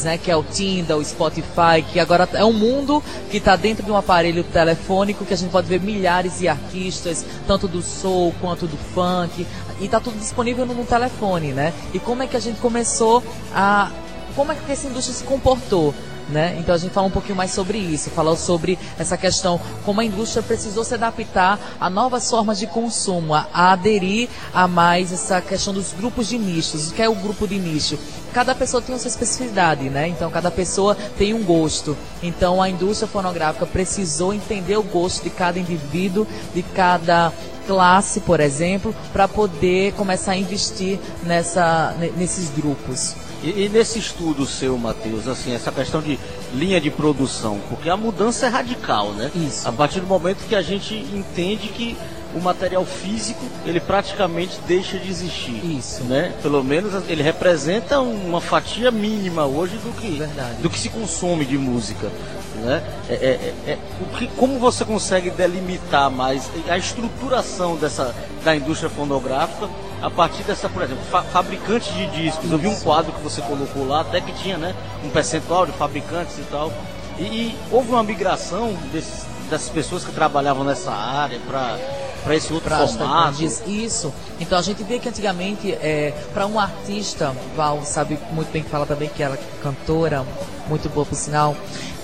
[0.00, 3.84] né, que é o Tinder, o Spotify, que agora é um mundo que está dentro
[3.84, 8.34] de um aparelho telefônico que a gente pode ver milhares de artistas, tanto do soul
[8.40, 9.46] quanto do funk,
[9.80, 11.72] e está tudo disponível no, no telefone, né?
[11.92, 13.22] E como é que a gente começou
[13.54, 13.90] a
[14.34, 15.94] como é que essa indústria se comportou?
[16.28, 16.56] Né?
[16.58, 20.04] Então a gente fala um pouquinho mais sobre isso, falou sobre essa questão, como a
[20.04, 25.74] indústria precisou se adaptar a novas formas de consumo, a aderir a mais essa questão
[25.74, 26.90] dos grupos de nichos.
[26.90, 27.98] O que é o grupo de nicho?
[28.32, 30.08] Cada pessoa tem a sua especificidade, né?
[30.08, 31.96] Então cada pessoa tem um gosto.
[32.22, 37.32] Então a indústria fonográfica precisou entender o gosto de cada indivíduo, de cada
[37.66, 43.14] classe, por exemplo, para poder começar a investir nessa, nesses grupos.
[43.42, 46.18] E, e, nesse estudo seu, Matheus, assim, essa questão de
[46.54, 49.32] linha de produção, porque a mudança é radical, né?
[49.34, 49.68] Isso.
[49.68, 51.96] A partir do momento que a gente entende que
[52.34, 55.64] o material físico ele praticamente deixa de existir.
[55.64, 56.04] Isso.
[56.04, 56.32] Né?
[56.42, 60.62] Pelo menos ele representa uma fatia mínima hoje do que, Verdade.
[60.62, 62.10] do que se consome de música.
[62.56, 62.82] Né?
[63.08, 68.14] É, é, é, o que, como você consegue delimitar mais a estruturação dessa,
[68.44, 69.68] da indústria fonográfica
[70.02, 72.50] a partir dessa, por exemplo, fa fabricantes de discos.
[72.50, 74.74] Eu vi um quadro que você colocou lá, até que tinha né,
[75.04, 76.72] um percentual de fabricantes e tal.
[77.18, 81.78] E, e houve uma migração desses, dessas pessoas que trabalhavam nessa área para
[82.22, 83.42] para esse outro pra formato.
[83.66, 84.12] Isso.
[84.40, 88.70] Então a gente vê que antigamente, é, para um artista, Val sabe muito bem que
[88.70, 90.24] fala também que ela é cantora,
[90.68, 91.56] muito boa por sinal,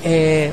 [0.05, 0.53] é,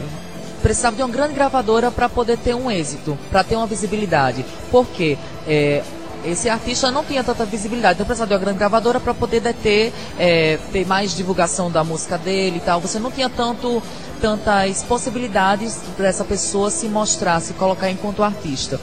[0.61, 4.45] precisava de uma grande gravadora para poder ter um êxito, para ter uma visibilidade.
[4.71, 5.17] Por quê?
[5.47, 5.83] É,
[6.25, 9.93] esse artista não tinha tanta visibilidade, então precisava de uma grande gravadora para poder ter,
[10.17, 12.81] é, ter mais divulgação da música dele e tal.
[12.81, 13.81] Você não tinha tanto,
[14.19, 18.79] tantas possibilidades para essa pessoa se mostrar, se colocar enquanto artista.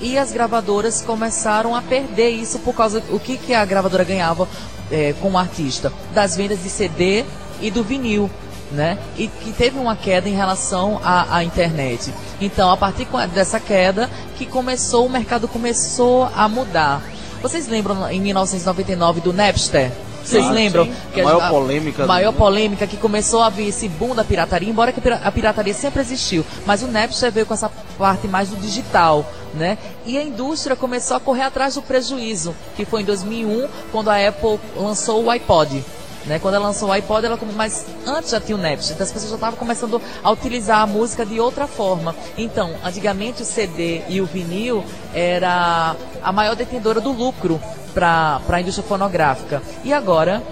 [0.00, 4.48] E as gravadoras começaram a perder isso por causa o que, que a gravadora ganhava
[4.90, 5.92] é, com o artista?
[6.12, 7.24] Das vendas de CD
[7.60, 8.30] e do vinil.
[8.72, 8.98] Né?
[9.16, 12.12] E que teve uma queda em relação à, à internet.
[12.40, 17.00] Então, a partir dessa queda, que começou, o mercado começou a mudar.
[17.40, 19.92] Vocês lembram em 1999 do Napster?
[20.24, 20.86] Vocês lembram?
[20.86, 20.94] Sim.
[21.12, 22.06] Que a maior a, polêmica.
[22.06, 22.38] Maior do...
[22.38, 26.44] polêmica que começou a vir esse boom da pirataria, embora que a pirataria sempre existiu.
[26.66, 29.78] Mas o Napster veio com essa parte mais do digital, né?
[30.04, 34.28] E a indústria começou a correr atrás do prejuízo, que foi em 2001, quando a
[34.28, 35.84] Apple lançou o iPod.
[36.26, 36.38] Né?
[36.38, 39.30] Quando ela lançou o iPod, ela mas antes já tinha o Napster, então as pessoas
[39.30, 42.14] já estavam começando a utilizar a música de outra forma.
[42.36, 44.82] Então, antigamente o CD e o vinil
[45.12, 47.60] era a maior detentora do lucro
[47.92, 49.62] para a indústria fonográfica.
[49.84, 50.42] E agora,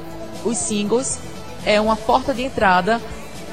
[0.44, 1.18] os singles
[1.64, 3.00] é uma porta de entrada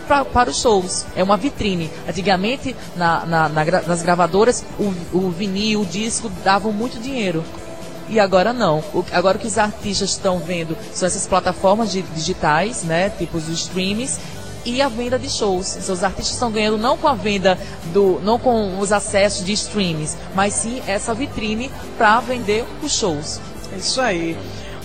[0.10, 1.92] pra, para os shows, é uma vitrine.
[2.08, 7.46] Antigamente, na, na, na, nas gravadoras, o, o vinil, o disco davam muito dinheiro.
[8.10, 8.80] E agora não.
[8.92, 13.12] O, agora o que os artistas estão vendo são essas plataformas de, digitais, né?
[13.12, 14.20] Tipo os streams
[14.66, 15.78] e a venda de shows.
[15.78, 17.56] Então, os artistas estão ganhando não com a venda
[17.94, 23.40] do, não com os acessos de streams, mas sim essa vitrine para vender os shows.
[23.72, 24.36] É isso aí.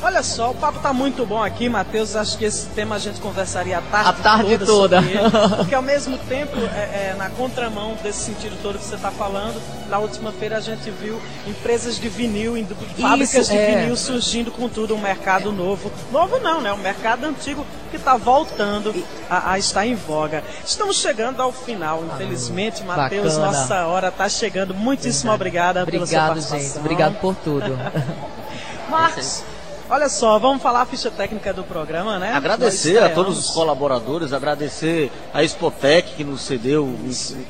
[0.04, 2.14] Olha só, o papo tá muito bom aqui, Matheus.
[2.14, 5.02] Acho que esse tema a gente conversaria a tarde, a tarde toda.
[5.02, 5.56] toda.
[5.56, 9.58] porque ao mesmo tempo, é, é, na contramão desse sentido todo que você está falando,
[9.88, 13.80] na última feira a gente viu empresas de vinil, indo, fábricas de é.
[13.80, 15.90] vinil surgindo com tudo, um mercado novo.
[16.12, 16.70] Novo não, né?
[16.70, 18.94] Um mercado antigo que está voltando
[19.30, 20.44] a, a, estar em voga.
[20.66, 23.38] Estamos chegando ao final, infelizmente, ah, Matheus.
[23.38, 24.74] Nossa hora está chegando.
[24.74, 26.60] Muitíssimo obrigada Obrigado, pela sua participação.
[26.60, 26.78] gente.
[26.78, 27.74] Obrigado por tudo.
[28.90, 29.42] Marcos.
[29.88, 32.32] Olha só, vamos falar a ficha técnica do programa, né?
[32.32, 36.88] Agradecer a todos os colaboradores, agradecer a Expotec que nos cedeu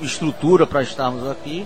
[0.00, 1.64] estrutura para estarmos aqui.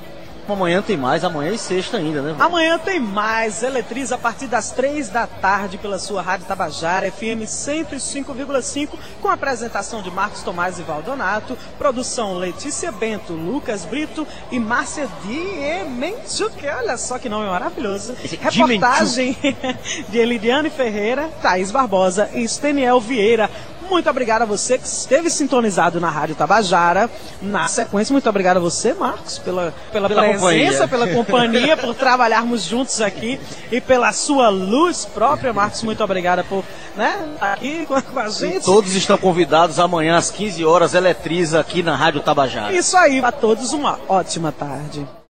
[0.53, 2.34] Amanhã tem mais, amanhã e sexta ainda, né?
[2.38, 3.62] Amanhã tem mais.
[3.62, 8.88] Eletriza a partir das três da tarde pela sua Rádio Tabajara, FM 105,5,
[9.20, 16.66] com apresentação de Marcos Tomás e Valdonato, produção Letícia Bento, Lucas Brito e Márcia Diemenchuk.
[16.66, 18.14] Olha só que nome maravilhoso.
[18.40, 19.36] Reportagem
[20.09, 23.51] de Elidiane Ferreira, Thaís Barbosa e Steniel Vieira.
[23.89, 27.11] Muito obrigado a você que esteve sintonizado na Rádio Tabajara.
[27.41, 30.89] Na sequência, muito obrigado a você, Marcos, pela, pela, pela presença, companhia.
[30.89, 33.41] pela companhia, por trabalharmos juntos aqui
[33.72, 35.82] e pela sua luz própria, Marcos.
[35.82, 36.64] Muito obrigada por
[36.97, 38.57] né, estar aqui com, com a gente.
[38.57, 42.72] E todos estão convidados amanhã às 15 horas, Eletriza aqui na Rádio Tabajara.
[42.72, 45.18] Isso aí, a todos uma ótima tarde.